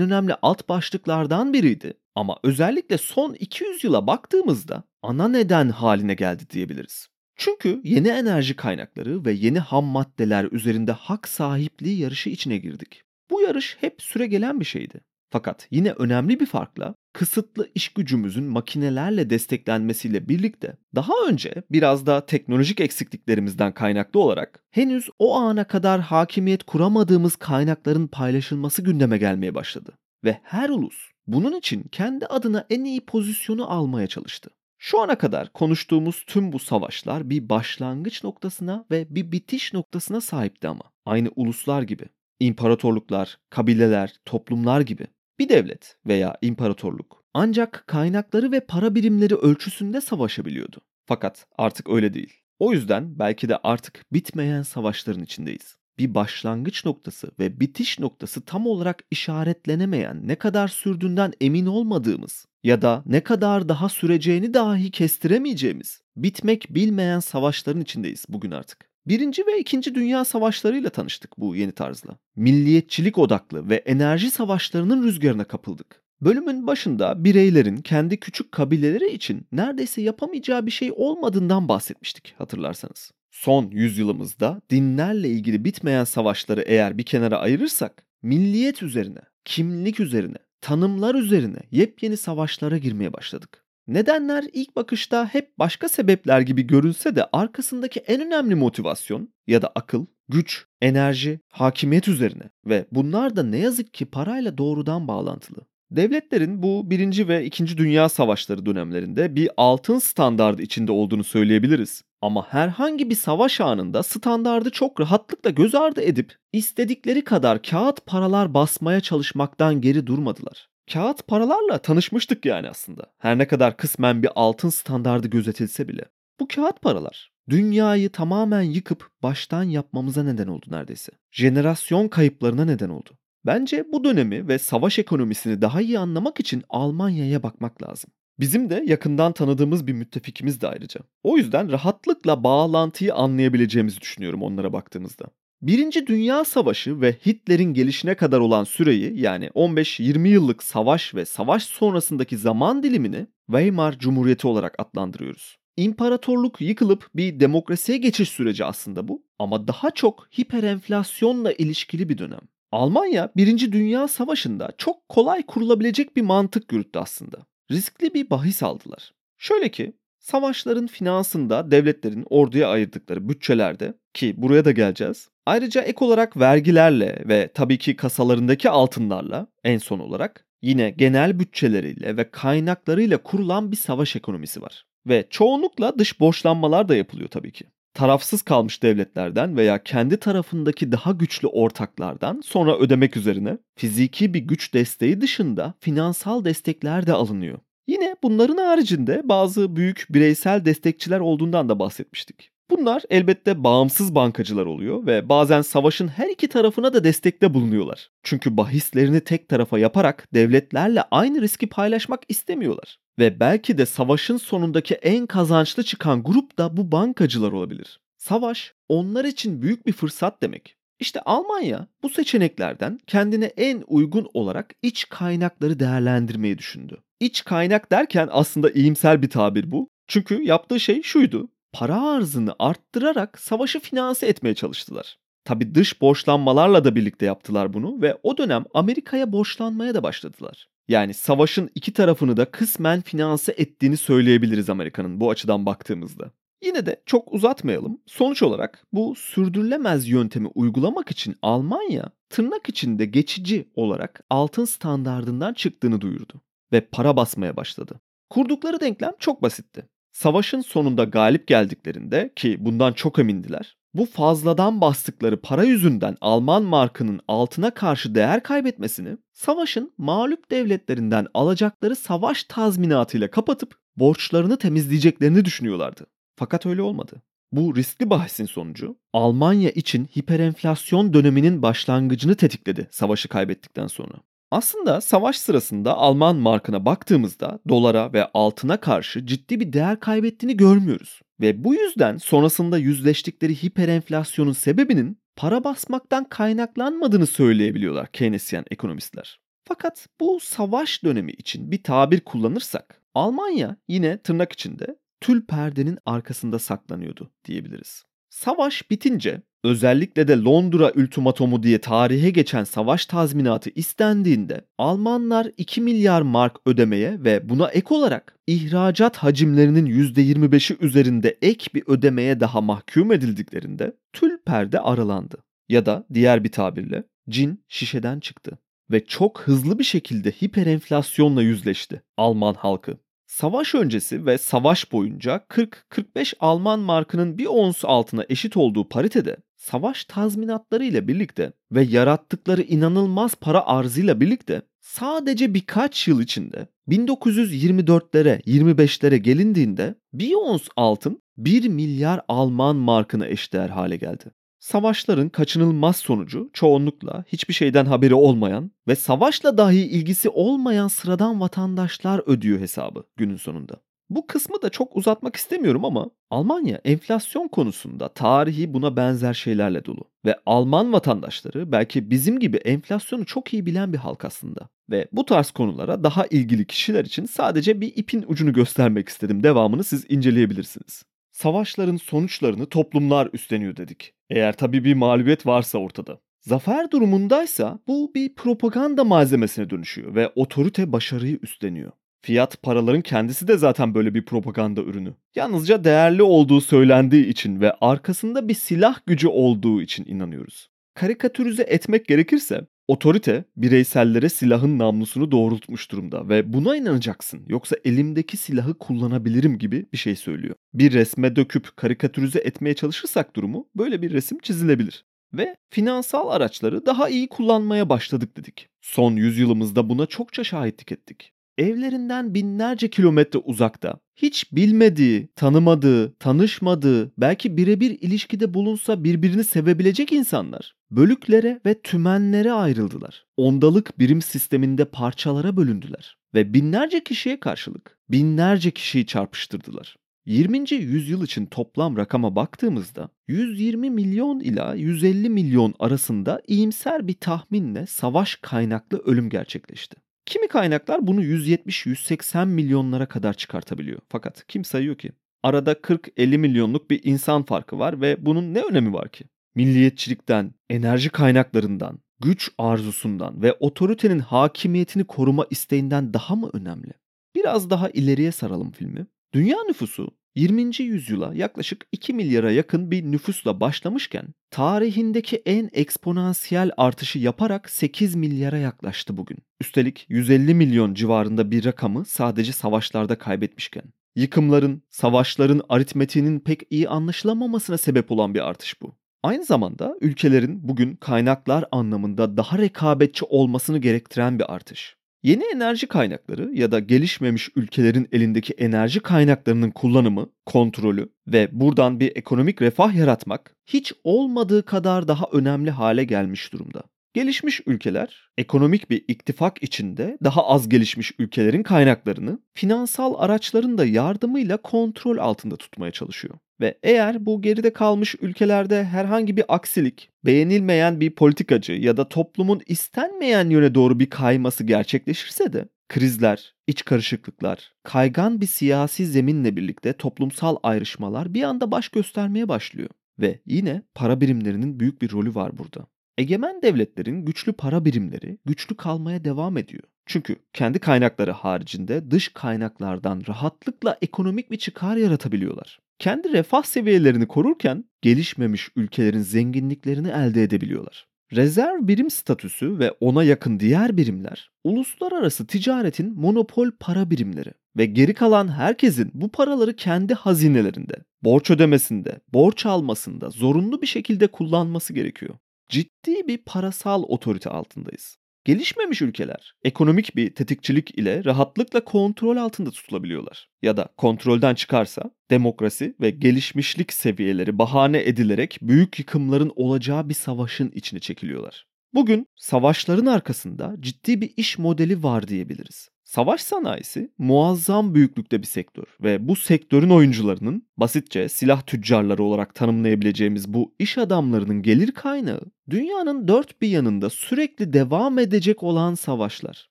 önemli 0.00 0.34
alt 0.42 0.68
başlıklardan 0.68 1.52
biriydi. 1.52 1.94
Ama 2.14 2.38
özellikle 2.42 2.98
son 2.98 3.34
200 3.34 3.84
yıla 3.84 4.06
baktığımızda 4.06 4.82
ana 5.02 5.28
neden 5.28 5.68
haline 5.68 6.14
geldi 6.14 6.44
diyebiliriz. 6.50 7.08
Çünkü 7.36 7.80
yeni 7.84 8.08
enerji 8.08 8.56
kaynakları 8.56 9.24
ve 9.24 9.32
yeni 9.32 9.58
ham 9.58 9.84
maddeler 9.84 10.44
üzerinde 10.44 10.92
hak 10.92 11.28
sahipliği 11.28 11.98
yarışı 12.00 12.30
içine 12.30 12.58
girdik. 12.58 13.02
Bu 13.30 13.42
yarış 13.42 13.76
hep 13.80 14.02
süre 14.02 14.26
gelen 14.26 14.60
bir 14.60 14.64
şeydi. 14.64 15.00
Fakat 15.36 15.68
yine 15.70 15.92
önemli 15.92 16.40
bir 16.40 16.46
farkla 16.46 16.94
kısıtlı 17.12 17.68
iş 17.74 17.88
gücümüzün 17.88 18.44
makinelerle 18.44 19.30
desteklenmesiyle 19.30 20.28
birlikte 20.28 20.76
daha 20.94 21.12
önce 21.28 21.62
biraz 21.70 22.06
da 22.06 22.26
teknolojik 22.26 22.80
eksikliklerimizden 22.80 23.72
kaynaklı 23.72 24.20
olarak 24.20 24.64
henüz 24.70 25.08
o 25.18 25.36
ana 25.36 25.64
kadar 25.64 26.00
hakimiyet 26.00 26.62
kuramadığımız 26.62 27.36
kaynakların 27.36 28.06
paylaşılması 28.06 28.82
gündeme 28.82 29.18
gelmeye 29.18 29.54
başladı. 29.54 29.92
Ve 30.24 30.38
her 30.42 30.68
ulus 30.68 31.10
bunun 31.26 31.58
için 31.58 31.82
kendi 31.82 32.26
adına 32.26 32.66
en 32.70 32.84
iyi 32.84 33.00
pozisyonu 33.00 33.70
almaya 33.70 34.06
çalıştı. 34.06 34.50
Şu 34.78 35.00
ana 35.00 35.18
kadar 35.18 35.52
konuştuğumuz 35.52 36.24
tüm 36.26 36.52
bu 36.52 36.58
savaşlar 36.58 37.30
bir 37.30 37.48
başlangıç 37.48 38.24
noktasına 38.24 38.84
ve 38.90 39.06
bir 39.10 39.32
bitiş 39.32 39.72
noktasına 39.72 40.20
sahipti 40.20 40.68
ama. 40.68 40.84
Aynı 41.06 41.30
uluslar 41.36 41.82
gibi. 41.82 42.04
İmparatorluklar, 42.40 43.38
kabileler, 43.50 44.14
toplumlar 44.24 44.80
gibi. 44.80 45.06
Bir 45.38 45.48
devlet 45.48 45.96
veya 46.06 46.36
imparatorluk 46.42 47.24
ancak 47.34 47.84
kaynakları 47.86 48.52
ve 48.52 48.60
para 48.60 48.94
birimleri 48.94 49.34
ölçüsünde 49.34 50.00
savaşabiliyordu. 50.00 50.80
Fakat 51.06 51.46
artık 51.58 51.90
öyle 51.90 52.14
değil. 52.14 52.32
O 52.58 52.72
yüzden 52.72 53.18
belki 53.18 53.48
de 53.48 53.56
artık 53.56 54.02
bitmeyen 54.12 54.62
savaşların 54.62 55.22
içindeyiz. 55.22 55.76
Bir 55.98 56.14
başlangıç 56.14 56.84
noktası 56.84 57.30
ve 57.38 57.60
bitiş 57.60 57.98
noktası 57.98 58.44
tam 58.44 58.66
olarak 58.66 59.04
işaretlenemeyen, 59.10 60.28
ne 60.28 60.36
kadar 60.36 60.68
sürdüğünden 60.68 61.32
emin 61.40 61.66
olmadığımız 61.66 62.46
ya 62.64 62.82
da 62.82 63.02
ne 63.06 63.20
kadar 63.20 63.68
daha 63.68 63.88
süreceğini 63.88 64.54
dahi 64.54 64.90
kestiremeyeceğimiz, 64.90 66.00
bitmek 66.16 66.66
bilmeyen 66.70 67.20
savaşların 67.20 67.82
içindeyiz 67.82 68.24
bugün 68.28 68.50
artık. 68.50 68.95
Birinci 69.06 69.46
ve 69.46 69.60
ikinci 69.60 69.94
dünya 69.94 70.24
savaşlarıyla 70.24 70.90
tanıştık 70.90 71.38
bu 71.38 71.56
yeni 71.56 71.72
tarzla. 71.72 72.18
Milliyetçilik 72.36 73.18
odaklı 73.18 73.68
ve 73.68 73.76
enerji 73.76 74.30
savaşlarının 74.30 75.02
rüzgarına 75.02 75.44
kapıldık. 75.44 76.02
Bölümün 76.20 76.66
başında 76.66 77.24
bireylerin 77.24 77.76
kendi 77.76 78.20
küçük 78.20 78.52
kabileleri 78.52 79.12
için 79.12 79.46
neredeyse 79.52 80.02
yapamayacağı 80.02 80.66
bir 80.66 80.70
şey 80.70 80.92
olmadığından 80.96 81.68
bahsetmiştik 81.68 82.34
hatırlarsanız. 82.38 83.10
Son 83.30 83.70
yüzyılımızda 83.70 84.60
dinlerle 84.70 85.28
ilgili 85.28 85.64
bitmeyen 85.64 86.04
savaşları 86.04 86.62
eğer 86.62 86.98
bir 86.98 87.02
kenara 87.02 87.38
ayırırsak 87.38 88.02
milliyet 88.22 88.82
üzerine, 88.82 89.20
kimlik 89.44 90.00
üzerine, 90.00 90.38
tanımlar 90.60 91.14
üzerine 91.14 91.58
yepyeni 91.70 92.16
savaşlara 92.16 92.78
girmeye 92.78 93.12
başladık. 93.12 93.65
Nedenler 93.88 94.44
ilk 94.52 94.76
bakışta 94.76 95.26
hep 95.26 95.58
başka 95.58 95.88
sebepler 95.88 96.40
gibi 96.40 96.62
görünse 96.62 97.16
de 97.16 97.24
arkasındaki 97.32 98.00
en 98.00 98.20
önemli 98.20 98.54
motivasyon 98.54 99.28
ya 99.46 99.62
da 99.62 99.72
akıl, 99.74 100.06
güç, 100.28 100.66
enerji, 100.80 101.40
hakimiyet 101.48 102.08
üzerine 102.08 102.50
ve 102.66 102.86
bunlar 102.92 103.36
da 103.36 103.42
ne 103.42 103.58
yazık 103.58 103.94
ki 103.94 104.04
parayla 104.04 104.58
doğrudan 104.58 105.08
bağlantılı. 105.08 105.66
Devletlerin 105.90 106.62
bu 106.62 106.90
birinci 106.90 107.28
ve 107.28 107.44
ikinci 107.44 107.78
Dünya 107.78 108.08
Savaşları 108.08 108.66
dönemlerinde 108.66 109.36
bir 109.36 109.50
altın 109.56 109.98
standardı 109.98 110.62
içinde 110.62 110.92
olduğunu 110.92 111.24
söyleyebiliriz. 111.24 112.02
Ama 112.20 112.46
herhangi 112.48 113.10
bir 113.10 113.14
savaş 113.14 113.60
anında 113.60 114.02
standardı 114.02 114.70
çok 114.70 115.00
rahatlıkla 115.00 115.50
göz 115.50 115.74
ardı 115.74 116.00
edip 116.02 116.36
istedikleri 116.52 117.24
kadar 117.24 117.62
kağıt 117.62 118.06
paralar 118.06 118.54
basmaya 118.54 119.00
çalışmaktan 119.00 119.80
geri 119.80 120.06
durmadılar. 120.06 120.68
Kağıt 120.92 121.26
paralarla 121.26 121.78
tanışmıştık 121.78 122.46
yani 122.46 122.68
aslında. 122.68 123.06
Her 123.18 123.38
ne 123.38 123.46
kadar 123.48 123.76
kısmen 123.76 124.22
bir 124.22 124.30
altın 124.34 124.68
standardı 124.68 125.28
gözetilse 125.28 125.88
bile. 125.88 126.04
Bu 126.40 126.48
kağıt 126.48 126.82
paralar 126.82 127.32
dünyayı 127.48 128.10
tamamen 128.10 128.62
yıkıp 128.62 129.08
baştan 129.22 129.62
yapmamıza 129.62 130.22
neden 130.22 130.46
oldu 130.46 130.66
neredeyse. 130.70 131.12
Jenerasyon 131.30 132.08
kayıplarına 132.08 132.64
neden 132.64 132.88
oldu. 132.88 133.10
Bence 133.46 133.84
bu 133.92 134.04
dönemi 134.04 134.48
ve 134.48 134.58
savaş 134.58 134.98
ekonomisini 134.98 135.62
daha 135.62 135.80
iyi 135.80 135.98
anlamak 135.98 136.40
için 136.40 136.62
Almanya'ya 136.68 137.42
bakmak 137.42 137.82
lazım. 137.82 138.10
Bizim 138.40 138.70
de 138.70 138.84
yakından 138.86 139.32
tanıdığımız 139.32 139.86
bir 139.86 139.92
müttefikimiz 139.92 140.60
de 140.60 140.68
ayrıca. 140.68 141.00
O 141.22 141.36
yüzden 141.36 141.72
rahatlıkla 141.72 142.44
bağlantıyı 142.44 143.14
anlayabileceğimizi 143.14 144.00
düşünüyorum 144.00 144.42
onlara 144.42 144.72
baktığımızda. 144.72 145.24
Birinci 145.62 146.06
Dünya 146.06 146.44
Savaşı 146.44 147.00
ve 147.00 147.12
Hitler'in 147.26 147.74
gelişine 147.74 148.14
kadar 148.14 148.38
olan 148.38 148.64
süreyi 148.64 149.20
yani 149.20 149.46
15-20 149.46 150.28
yıllık 150.28 150.62
savaş 150.62 151.14
ve 151.14 151.24
savaş 151.24 151.64
sonrasındaki 151.64 152.36
zaman 152.36 152.82
dilimini 152.82 153.26
Weimar 153.46 153.98
Cumhuriyeti 153.98 154.46
olarak 154.46 154.74
adlandırıyoruz. 154.78 155.56
İmparatorluk 155.76 156.60
yıkılıp 156.60 157.10
bir 157.14 157.40
demokrasiye 157.40 157.98
geçiş 157.98 158.28
süreci 158.28 158.64
aslında 158.64 159.08
bu 159.08 159.26
ama 159.38 159.68
daha 159.68 159.90
çok 159.90 160.28
hiperenflasyonla 160.40 161.52
ilişkili 161.52 162.08
bir 162.08 162.18
dönem. 162.18 162.40
Almanya 162.72 163.32
1. 163.36 163.72
Dünya 163.72 164.08
Savaşı'nda 164.08 164.72
çok 164.78 165.08
kolay 165.08 165.42
kurulabilecek 165.46 166.16
bir 166.16 166.22
mantık 166.22 166.72
yürüttü 166.72 166.98
aslında. 166.98 167.38
Riskli 167.70 168.14
bir 168.14 168.30
bahis 168.30 168.62
aldılar. 168.62 169.12
Şöyle 169.38 169.70
ki 169.70 169.92
savaşların 170.18 170.86
finansında 170.86 171.70
devletlerin 171.70 172.26
orduya 172.30 172.68
ayırdıkları 172.68 173.28
bütçelerde 173.28 173.94
ki 174.14 174.34
buraya 174.36 174.64
da 174.64 174.72
geleceğiz. 174.72 175.28
Ayrıca 175.46 175.80
ek 175.80 176.04
olarak 176.04 176.36
vergilerle 176.36 177.22
ve 177.28 177.50
tabii 177.54 177.78
ki 177.78 177.96
kasalarındaki 177.96 178.70
altınlarla 178.70 179.46
en 179.64 179.78
son 179.78 179.98
olarak 179.98 180.46
yine 180.62 180.90
genel 180.90 181.38
bütçeleriyle 181.38 182.16
ve 182.16 182.30
kaynaklarıyla 182.30 183.18
kurulan 183.18 183.72
bir 183.72 183.76
savaş 183.76 184.16
ekonomisi 184.16 184.62
var. 184.62 184.86
Ve 185.06 185.26
çoğunlukla 185.30 185.98
dış 185.98 186.20
borçlanmalar 186.20 186.88
da 186.88 186.96
yapılıyor 186.96 187.28
tabii 187.28 187.52
ki 187.52 187.64
tarafsız 187.96 188.42
kalmış 188.42 188.82
devletlerden 188.82 189.56
veya 189.56 189.82
kendi 189.82 190.16
tarafındaki 190.16 190.92
daha 190.92 191.12
güçlü 191.12 191.48
ortaklardan 191.48 192.40
sonra 192.44 192.78
ödemek 192.78 193.16
üzerine 193.16 193.58
fiziki 193.76 194.34
bir 194.34 194.40
güç 194.40 194.74
desteği 194.74 195.20
dışında 195.20 195.74
finansal 195.80 196.44
destekler 196.44 197.06
de 197.06 197.12
alınıyor. 197.12 197.58
Yine 197.86 198.16
bunların 198.22 198.56
haricinde 198.56 199.20
bazı 199.24 199.76
büyük 199.76 200.06
bireysel 200.10 200.64
destekçiler 200.64 201.20
olduğundan 201.20 201.68
da 201.68 201.78
bahsetmiştik. 201.78 202.50
Bunlar 202.70 203.02
elbette 203.10 203.64
bağımsız 203.64 204.14
bankacılar 204.14 204.66
oluyor 204.66 205.06
ve 205.06 205.28
bazen 205.28 205.62
savaşın 205.62 206.08
her 206.08 206.28
iki 206.28 206.48
tarafına 206.48 206.92
da 206.92 207.04
destekte 207.04 207.54
bulunuyorlar. 207.54 208.10
Çünkü 208.22 208.56
bahislerini 208.56 209.20
tek 209.20 209.48
tarafa 209.48 209.78
yaparak 209.78 210.28
devletlerle 210.34 211.02
aynı 211.10 211.40
riski 211.40 211.66
paylaşmak 211.66 212.22
istemiyorlar. 212.28 212.98
Ve 213.18 213.40
belki 213.40 213.78
de 213.78 213.86
savaşın 213.86 214.36
sonundaki 214.36 214.94
en 214.94 215.26
kazançlı 215.26 215.82
çıkan 215.82 216.22
grup 216.22 216.58
da 216.58 216.76
bu 216.76 216.92
bankacılar 216.92 217.52
olabilir. 217.52 218.00
Savaş 218.18 218.74
onlar 218.88 219.24
için 219.24 219.62
büyük 219.62 219.86
bir 219.86 219.92
fırsat 219.92 220.42
demek. 220.42 220.76
İşte 221.00 221.20
Almanya 221.20 221.86
bu 222.02 222.08
seçeneklerden 222.08 222.98
kendine 223.06 223.44
en 223.44 223.84
uygun 223.86 224.28
olarak 224.34 224.74
iç 224.82 225.08
kaynakları 225.08 225.80
değerlendirmeyi 225.80 226.58
düşündü. 226.58 227.02
İç 227.20 227.44
kaynak 227.44 227.92
derken 227.92 228.28
aslında 228.30 228.70
iyimser 228.70 229.22
bir 229.22 229.30
tabir 229.30 229.70
bu. 229.70 229.88
Çünkü 230.08 230.42
yaptığı 230.42 230.80
şey 230.80 231.02
şuydu. 231.02 231.48
Para 231.72 232.02
arzını 232.02 232.54
arttırarak 232.58 233.40
savaşı 233.40 233.80
finanse 233.80 234.26
etmeye 234.26 234.54
çalıştılar. 234.54 235.18
Tabi 235.44 235.74
dış 235.74 236.00
borçlanmalarla 236.00 236.84
da 236.84 236.94
birlikte 236.94 237.26
yaptılar 237.26 237.72
bunu 237.72 238.02
ve 238.02 238.18
o 238.22 238.38
dönem 238.38 238.64
Amerika'ya 238.74 239.32
borçlanmaya 239.32 239.94
da 239.94 240.02
başladılar. 240.02 240.68
Yani 240.88 241.14
savaşın 241.14 241.70
iki 241.74 241.92
tarafını 241.92 242.36
da 242.36 242.50
kısmen 242.50 243.00
finanse 243.00 243.52
ettiğini 243.52 243.96
söyleyebiliriz 243.96 244.70
Amerika'nın 244.70 245.20
bu 245.20 245.30
açıdan 245.30 245.66
baktığımızda. 245.66 246.30
Yine 246.64 246.86
de 246.86 247.02
çok 247.06 247.32
uzatmayalım. 247.32 248.00
Sonuç 248.06 248.42
olarak 248.42 248.86
bu 248.92 249.14
sürdürülemez 249.14 250.08
yöntemi 250.08 250.48
uygulamak 250.54 251.10
için 251.10 251.36
Almanya 251.42 252.10
tırnak 252.30 252.68
içinde 252.68 253.04
geçici 253.04 253.68
olarak 253.74 254.20
altın 254.30 254.64
standardından 254.64 255.54
çıktığını 255.54 256.00
duyurdu 256.00 256.42
ve 256.72 256.80
para 256.80 257.16
basmaya 257.16 257.56
başladı. 257.56 258.00
Kurdukları 258.30 258.80
denklem 258.80 259.12
çok 259.18 259.42
basitti. 259.42 259.88
Savaşın 260.16 260.60
sonunda 260.60 261.04
galip 261.04 261.46
geldiklerinde 261.46 262.32
ki 262.36 262.56
bundan 262.60 262.92
çok 262.92 263.18
emindiler. 263.18 263.76
bu 263.94 264.06
fazladan 264.06 264.80
bastıkları 264.80 265.40
para 265.40 265.64
yüzünden 265.64 266.16
Alman 266.20 266.62
markının 266.62 267.20
altına 267.28 267.70
karşı 267.70 268.14
değer 268.14 268.42
kaybetmesini 268.42 269.16
savaşın 269.32 269.92
mağlup 269.98 270.50
devletlerinden 270.50 271.26
alacakları 271.34 271.96
savaş 271.96 272.44
tazminatıyla 272.44 273.30
kapatıp 273.30 273.74
borçlarını 273.96 274.56
temizleyeceklerini 274.56 275.44
düşünüyorlardı. 275.44 276.06
Fakat 276.36 276.66
öyle 276.66 276.82
olmadı. 276.82 277.22
Bu 277.52 277.76
riskli 277.76 278.10
bahisin 278.10 278.46
sonucu 278.46 278.96
Almanya 279.12 279.70
için 279.70 280.08
hiperenflasyon 280.18 281.14
döneminin 281.14 281.62
başlangıcını 281.62 282.34
tetikledi 282.34 282.88
savaşı 282.90 283.28
kaybettikten 283.28 283.86
sonra. 283.86 284.14
Aslında 284.50 285.00
savaş 285.00 285.38
sırasında 285.38 285.94
Alman 285.94 286.36
markına 286.36 286.84
baktığımızda 286.84 287.58
dolara 287.68 288.12
ve 288.12 288.28
altına 288.34 288.76
karşı 288.76 289.26
ciddi 289.26 289.60
bir 289.60 289.72
değer 289.72 290.00
kaybettiğini 290.00 290.56
görmüyoruz. 290.56 291.20
Ve 291.40 291.64
bu 291.64 291.74
yüzden 291.74 292.16
sonrasında 292.16 292.78
yüzleştikleri 292.78 293.54
hiperenflasyonun 293.64 294.52
sebebinin 294.52 295.18
para 295.36 295.64
basmaktan 295.64 296.24
kaynaklanmadığını 296.24 297.26
söyleyebiliyorlar 297.26 298.06
Keynesyen 298.12 298.64
ekonomistler. 298.70 299.40
Fakat 299.64 300.06
bu 300.20 300.40
savaş 300.40 301.04
dönemi 301.04 301.32
için 301.32 301.70
bir 301.70 301.82
tabir 301.82 302.20
kullanırsak 302.20 303.02
Almanya 303.14 303.76
yine 303.88 304.18
tırnak 304.18 304.52
içinde 304.52 304.96
tül 305.20 305.46
perdenin 305.46 305.98
arkasında 306.06 306.58
saklanıyordu 306.58 307.32
diyebiliriz. 307.44 308.04
Savaş 308.30 308.90
bitince 308.90 309.42
özellikle 309.66 310.28
de 310.28 310.42
Londra 310.42 310.92
ultimatomu 310.96 311.62
diye 311.62 311.78
tarihe 311.78 312.30
geçen 312.30 312.64
savaş 312.64 313.06
tazminatı 313.06 313.70
istendiğinde 313.70 314.60
Almanlar 314.78 315.48
2 315.56 315.80
milyar 315.80 316.22
mark 316.22 316.56
ödemeye 316.66 317.24
ve 317.24 317.48
buna 317.48 317.68
ek 317.68 317.94
olarak 317.94 318.38
ihracat 318.46 319.16
hacimlerinin 319.16 319.86
%25'i 319.86 320.76
üzerinde 320.80 321.38
ek 321.42 321.66
bir 321.74 321.82
ödemeye 321.86 322.40
daha 322.40 322.60
mahkum 322.60 323.12
edildiklerinde 323.12 323.96
tül 324.12 324.38
perde 324.38 324.80
aralandı. 324.80 325.36
Ya 325.68 325.86
da 325.86 326.06
diğer 326.14 326.44
bir 326.44 326.52
tabirle 326.52 327.04
cin 327.28 327.64
şişeden 327.68 328.20
çıktı 328.20 328.58
ve 328.90 329.04
çok 329.04 329.40
hızlı 329.40 329.78
bir 329.78 329.84
şekilde 329.84 330.30
hiperenflasyonla 330.30 331.42
yüzleşti 331.42 332.02
Alman 332.16 332.54
halkı. 332.54 332.98
Savaş 333.26 333.74
öncesi 333.74 334.26
ve 334.26 334.38
savaş 334.38 334.92
boyunca 334.92 335.36
40-45 335.48 336.34
Alman 336.40 336.80
markının 336.80 337.38
bir 337.38 337.46
ons 337.46 337.84
altına 337.84 338.24
eşit 338.28 338.56
olduğu 338.56 338.88
paritede 338.88 339.36
savaş 339.56 340.04
tazminatları 340.04 340.84
ile 340.84 341.08
birlikte 341.08 341.52
ve 341.72 341.82
yarattıkları 341.82 342.62
inanılmaz 342.62 343.34
para 343.34 343.66
arzıyla 343.66 344.20
birlikte 344.20 344.62
sadece 344.80 345.54
birkaç 345.54 346.08
yıl 346.08 346.20
içinde 346.20 346.68
1924'lere 346.88 348.42
25'lere 348.42 349.16
gelindiğinde 349.16 349.94
bir 350.12 350.34
ons 350.34 350.68
altın 350.76 351.22
1 351.36 351.68
milyar 351.68 352.20
Alman 352.28 352.76
markına 352.76 353.26
eşdeğer 353.26 353.68
hale 353.68 353.96
geldi. 353.96 354.24
Savaşların 354.58 355.28
kaçınılmaz 355.28 355.96
sonucu 355.96 356.50
çoğunlukla 356.52 357.24
hiçbir 357.28 357.54
şeyden 357.54 357.86
haberi 357.86 358.14
olmayan 358.14 358.70
ve 358.88 358.96
savaşla 358.96 359.58
dahi 359.58 359.86
ilgisi 359.86 360.28
olmayan 360.28 360.88
sıradan 360.88 361.40
vatandaşlar 361.40 362.22
ödüyor 362.26 362.60
hesabı 362.60 363.04
günün 363.16 363.36
sonunda. 363.36 363.85
Bu 364.10 364.26
kısmı 364.26 364.62
da 364.62 364.70
çok 364.70 364.96
uzatmak 364.96 365.36
istemiyorum 365.36 365.84
ama 365.84 366.10
Almanya 366.30 366.80
enflasyon 366.84 367.48
konusunda 367.48 368.08
tarihi 368.08 368.74
buna 368.74 368.96
benzer 368.96 369.34
şeylerle 369.34 369.84
dolu. 369.84 370.04
Ve 370.24 370.36
Alman 370.46 370.92
vatandaşları 370.92 371.72
belki 371.72 372.10
bizim 372.10 372.38
gibi 372.38 372.56
enflasyonu 372.56 373.24
çok 373.24 373.54
iyi 373.54 373.66
bilen 373.66 373.92
bir 373.92 373.98
halk 373.98 374.24
aslında. 374.24 374.68
Ve 374.90 375.08
bu 375.12 375.24
tarz 375.24 375.50
konulara 375.50 376.04
daha 376.04 376.26
ilgili 376.26 376.66
kişiler 376.66 377.04
için 377.04 377.24
sadece 377.24 377.80
bir 377.80 377.92
ipin 377.96 378.24
ucunu 378.28 378.52
göstermek 378.52 379.08
istedim. 379.08 379.42
Devamını 379.42 379.84
siz 379.84 380.04
inceleyebilirsiniz. 380.08 381.02
Savaşların 381.32 381.96
sonuçlarını 381.96 382.66
toplumlar 382.66 383.28
üstleniyor 383.32 383.76
dedik. 383.76 384.12
Eğer 384.30 384.56
tabii 384.56 384.84
bir 384.84 384.94
mağlubiyet 384.94 385.46
varsa 385.46 385.78
ortada. 385.78 386.18
Zafer 386.40 386.90
durumundaysa 386.90 387.78
bu 387.88 388.12
bir 388.14 388.34
propaganda 388.34 389.04
malzemesine 389.04 389.70
dönüşüyor 389.70 390.14
ve 390.14 390.32
otorite 390.34 390.92
başarıyı 390.92 391.38
üstleniyor. 391.42 391.92
Fiyat 392.26 392.62
paraların 392.62 393.00
kendisi 393.00 393.48
de 393.48 393.56
zaten 393.56 393.94
böyle 393.94 394.14
bir 394.14 394.24
propaganda 394.24 394.82
ürünü. 394.82 395.14
Yalnızca 395.34 395.84
değerli 395.84 396.22
olduğu 396.22 396.60
söylendiği 396.60 397.26
için 397.26 397.60
ve 397.60 397.72
arkasında 397.80 398.48
bir 398.48 398.54
silah 398.54 399.00
gücü 399.06 399.28
olduğu 399.28 399.82
için 399.82 400.04
inanıyoruz. 400.04 400.70
Karikatürize 400.94 401.62
etmek 401.62 402.06
gerekirse 402.06 402.66
otorite 402.88 403.44
bireysellere 403.56 404.28
silahın 404.28 404.78
namlusunu 404.78 405.30
doğrultmuş 405.30 405.90
durumda 405.90 406.28
ve 406.28 406.52
buna 406.52 406.76
inanacaksın 406.76 407.42
yoksa 407.48 407.76
elimdeki 407.84 408.36
silahı 408.36 408.78
kullanabilirim 408.78 409.58
gibi 409.58 409.86
bir 409.92 409.98
şey 409.98 410.16
söylüyor. 410.16 410.54
Bir 410.74 410.92
resme 410.92 411.36
döküp 411.36 411.76
karikatürize 411.76 412.38
etmeye 412.38 412.74
çalışırsak 412.74 413.36
durumu 413.36 413.68
böyle 413.76 414.02
bir 414.02 414.12
resim 414.12 414.38
çizilebilir. 414.38 415.04
Ve 415.32 415.56
finansal 415.70 416.28
araçları 416.28 416.86
daha 416.86 417.08
iyi 417.08 417.28
kullanmaya 417.28 417.88
başladık 417.88 418.36
dedik. 418.36 418.68
Son 418.80 419.16
yüzyılımızda 419.16 419.88
buna 419.88 420.06
çokça 420.06 420.44
şahitlik 420.44 420.92
ettik 420.92 421.35
evlerinden 421.58 422.34
binlerce 422.34 422.90
kilometre 422.90 423.38
uzakta, 423.38 423.98
hiç 424.16 424.52
bilmediği, 424.52 425.28
tanımadığı, 425.36 426.14
tanışmadığı, 426.14 427.12
belki 427.18 427.56
birebir 427.56 427.90
ilişkide 428.00 428.54
bulunsa 428.54 429.04
birbirini 429.04 429.44
sevebilecek 429.44 430.12
insanlar 430.12 430.74
bölüklere 430.90 431.60
ve 431.66 431.80
tümenlere 431.80 432.52
ayrıldılar. 432.52 433.24
Ondalık 433.36 433.98
birim 433.98 434.22
sisteminde 434.22 434.84
parçalara 434.84 435.56
bölündüler 435.56 436.18
ve 436.34 436.54
binlerce 436.54 437.04
kişiye 437.04 437.40
karşılık 437.40 437.98
binlerce 438.10 438.70
kişiyi 438.70 439.06
çarpıştırdılar. 439.06 439.96
20. 440.26 440.72
yüzyıl 440.72 441.24
için 441.24 441.46
toplam 441.46 441.96
rakama 441.96 442.36
baktığımızda 442.36 443.08
120 443.28 443.90
milyon 443.90 444.40
ila 444.40 444.74
150 444.74 445.30
milyon 445.30 445.74
arasında 445.78 446.42
iyimser 446.46 447.08
bir 447.08 447.14
tahminle 447.14 447.86
savaş 447.86 448.36
kaynaklı 448.36 448.98
ölüm 448.98 449.28
gerçekleşti. 449.30 450.05
Kimi 450.26 450.48
kaynaklar 450.48 451.06
bunu 451.06 451.22
170-180 451.22 452.46
milyonlara 452.46 453.06
kadar 453.06 453.34
çıkartabiliyor. 453.34 453.98
Fakat 454.08 454.46
kim 454.46 454.64
sayıyor 454.64 454.98
ki? 454.98 455.10
Arada 455.42 455.72
40-50 455.72 456.38
milyonluk 456.38 456.90
bir 456.90 457.00
insan 457.04 457.42
farkı 457.42 457.78
var 457.78 458.00
ve 458.00 458.26
bunun 458.26 458.54
ne 458.54 458.62
önemi 458.62 458.92
var 458.92 459.08
ki? 459.08 459.24
Milliyetçilikten, 459.54 460.54
enerji 460.70 461.10
kaynaklarından, 461.10 461.98
güç 462.20 462.50
arzusundan 462.58 463.42
ve 463.42 463.52
otoritenin 463.52 464.18
hakimiyetini 464.18 465.04
koruma 465.04 465.46
isteğinden 465.50 466.14
daha 466.14 466.36
mı 466.36 466.50
önemli? 466.52 466.92
Biraz 467.34 467.70
daha 467.70 467.90
ileriye 467.90 468.32
saralım 468.32 468.72
filmi. 468.72 469.06
Dünya 469.32 469.62
nüfusu 469.62 470.10
20. 470.36 470.82
yüzyıla 470.82 471.34
yaklaşık 471.34 471.86
2 471.92 472.12
milyara 472.12 472.52
yakın 472.52 472.90
bir 472.90 473.04
nüfusla 473.04 473.60
başlamışken 473.60 474.26
tarihindeki 474.50 475.36
en 475.36 475.70
eksponansiyel 475.72 476.70
artışı 476.76 477.18
yaparak 477.18 477.70
8 477.70 478.14
milyara 478.14 478.58
yaklaştı 478.58 479.16
bugün. 479.16 479.38
Üstelik 479.60 480.06
150 480.08 480.54
milyon 480.54 480.94
civarında 480.94 481.50
bir 481.50 481.64
rakamı 481.64 482.04
sadece 482.04 482.52
savaşlarda 482.52 483.18
kaybetmişken. 483.18 483.84
Yıkımların, 484.16 484.82
savaşların 484.90 485.60
aritmetiğinin 485.68 486.40
pek 486.40 486.62
iyi 486.70 486.88
anlaşılamamasına 486.88 487.78
sebep 487.78 488.10
olan 488.10 488.34
bir 488.34 488.48
artış 488.48 488.82
bu. 488.82 488.96
Aynı 489.22 489.44
zamanda 489.44 489.96
ülkelerin 490.00 490.68
bugün 490.68 490.96
kaynaklar 490.96 491.64
anlamında 491.72 492.36
daha 492.36 492.58
rekabetçi 492.58 493.24
olmasını 493.24 493.78
gerektiren 493.78 494.38
bir 494.38 494.54
artış. 494.54 494.95
Yeni 495.26 495.44
enerji 495.54 495.86
kaynakları 495.86 496.50
ya 496.54 496.72
da 496.72 496.78
gelişmemiş 496.78 497.48
ülkelerin 497.56 498.08
elindeki 498.12 498.52
enerji 498.52 499.00
kaynaklarının 499.00 499.70
kullanımı, 499.70 500.30
kontrolü 500.46 501.08
ve 501.26 501.48
buradan 501.52 502.00
bir 502.00 502.16
ekonomik 502.16 502.62
refah 502.62 502.94
yaratmak 502.94 503.56
hiç 503.66 503.92
olmadığı 504.04 504.64
kadar 504.64 505.08
daha 505.08 505.26
önemli 505.32 505.70
hale 505.70 506.04
gelmiş 506.04 506.52
durumda. 506.52 506.82
Gelişmiş 507.16 507.60
ülkeler 507.66 508.30
ekonomik 508.38 508.90
bir 508.90 509.04
iktifak 509.08 509.62
içinde 509.62 510.18
daha 510.24 510.46
az 510.46 510.68
gelişmiş 510.68 511.12
ülkelerin 511.18 511.62
kaynaklarını 511.62 512.38
finansal 512.54 513.14
araçların 513.18 513.78
da 513.78 513.84
yardımıyla 513.84 514.56
kontrol 514.56 515.18
altında 515.18 515.56
tutmaya 515.56 515.92
çalışıyor. 515.92 516.34
Ve 516.60 516.78
eğer 516.82 517.26
bu 517.26 517.42
geride 517.42 517.72
kalmış 517.72 518.14
ülkelerde 518.20 518.84
herhangi 518.84 519.36
bir 519.36 519.44
aksilik, 519.48 520.10
beğenilmeyen 520.24 521.00
bir 521.00 521.10
politikacı 521.10 521.72
ya 521.72 521.96
da 521.96 522.08
toplumun 522.08 522.60
istenmeyen 522.66 523.50
yöne 523.50 523.74
doğru 523.74 524.00
bir 524.00 524.10
kayması 524.10 524.64
gerçekleşirse 524.64 525.52
de 525.52 525.68
krizler, 525.88 526.54
iç 526.66 526.84
karışıklıklar, 526.84 527.72
kaygan 527.82 528.40
bir 528.40 528.46
siyasi 528.46 529.06
zeminle 529.06 529.56
birlikte 529.56 529.92
toplumsal 529.92 530.56
ayrışmalar 530.62 531.34
bir 531.34 531.42
anda 531.42 531.70
baş 531.70 531.88
göstermeye 531.88 532.48
başlıyor. 532.48 532.90
Ve 533.18 533.40
yine 533.46 533.82
para 533.94 534.20
birimlerinin 534.20 534.80
büyük 534.80 535.02
bir 535.02 535.12
rolü 535.12 535.34
var 535.34 535.58
burada. 535.58 535.86
Egemen 536.18 536.62
devletlerin 536.62 537.24
güçlü 537.24 537.52
para 537.52 537.84
birimleri 537.84 538.38
güçlü 538.44 538.76
kalmaya 538.76 539.24
devam 539.24 539.56
ediyor. 539.56 539.82
Çünkü 540.06 540.36
kendi 540.52 540.78
kaynakları 540.78 541.30
haricinde 541.30 542.10
dış 542.10 542.28
kaynaklardan 542.28 543.22
rahatlıkla 543.28 543.98
ekonomik 544.02 544.50
bir 544.50 544.56
çıkar 544.56 544.96
yaratabiliyorlar. 544.96 545.80
Kendi 545.98 546.32
refah 546.32 546.62
seviyelerini 546.62 547.26
korurken 547.26 547.84
gelişmemiş 548.02 548.68
ülkelerin 548.76 549.20
zenginliklerini 549.20 550.08
elde 550.08 550.42
edebiliyorlar. 550.42 551.06
Rezerv 551.32 551.88
birim 551.88 552.10
statüsü 552.10 552.78
ve 552.78 552.90
ona 552.90 553.24
yakın 553.24 553.60
diğer 553.60 553.96
birimler 553.96 554.50
uluslararası 554.64 555.46
ticaretin 555.46 556.14
monopol 556.20 556.70
para 556.80 557.10
birimleri 557.10 557.52
ve 557.76 557.86
geri 557.86 558.14
kalan 558.14 558.48
herkesin 558.48 559.10
bu 559.14 559.28
paraları 559.28 559.76
kendi 559.76 560.14
hazinelerinde, 560.14 560.94
borç 561.22 561.50
ödemesinde, 561.50 562.20
borç 562.32 562.66
almasında 562.66 563.30
zorunlu 563.30 563.82
bir 563.82 563.86
şekilde 563.86 564.26
kullanması 564.26 564.92
gerekiyor. 564.92 565.34
Ciddi 565.68 566.28
bir 566.28 566.38
parasal 566.38 567.02
otorite 567.02 567.50
altındayız. 567.50 568.16
Gelişmemiş 568.44 569.02
ülkeler 569.02 569.54
ekonomik 569.64 570.16
bir 570.16 570.34
tetikçilik 570.34 570.98
ile 570.98 571.24
rahatlıkla 571.24 571.84
kontrol 571.84 572.36
altında 572.36 572.70
tutulabiliyorlar. 572.70 573.48
Ya 573.62 573.76
da 573.76 573.88
kontrolden 573.96 574.54
çıkarsa 574.54 575.10
demokrasi 575.30 575.94
ve 576.00 576.10
gelişmişlik 576.10 576.92
seviyeleri 576.92 577.58
bahane 577.58 578.02
edilerek 578.02 578.58
büyük 578.62 578.98
yıkımların 578.98 579.52
olacağı 579.56 580.08
bir 580.08 580.14
savaşın 580.14 580.70
içine 580.74 581.00
çekiliyorlar. 581.00 581.66
Bugün 581.94 582.26
savaşların 582.36 583.06
arkasında 583.06 583.76
ciddi 583.80 584.20
bir 584.20 584.32
iş 584.36 584.58
modeli 584.58 585.02
var 585.02 585.28
diyebiliriz. 585.28 585.88
Savaş 586.06 586.40
sanayisi 586.40 587.10
muazzam 587.18 587.94
büyüklükte 587.94 588.42
bir 588.42 588.46
sektör 588.46 588.84
ve 589.02 589.28
bu 589.28 589.36
sektörün 589.36 589.90
oyuncularının 589.90 590.66
basitçe 590.76 591.28
silah 591.28 591.62
tüccarları 591.62 592.22
olarak 592.22 592.54
tanımlayabileceğimiz 592.54 593.54
bu 593.54 593.74
iş 593.78 593.98
adamlarının 593.98 594.62
gelir 594.62 594.92
kaynağı 594.92 595.40
dünyanın 595.70 596.28
dört 596.28 596.62
bir 596.62 596.68
yanında 596.68 597.10
sürekli 597.10 597.72
devam 597.72 598.18
edecek 598.18 598.62
olan 598.62 598.94
savaşlar. 598.94 599.70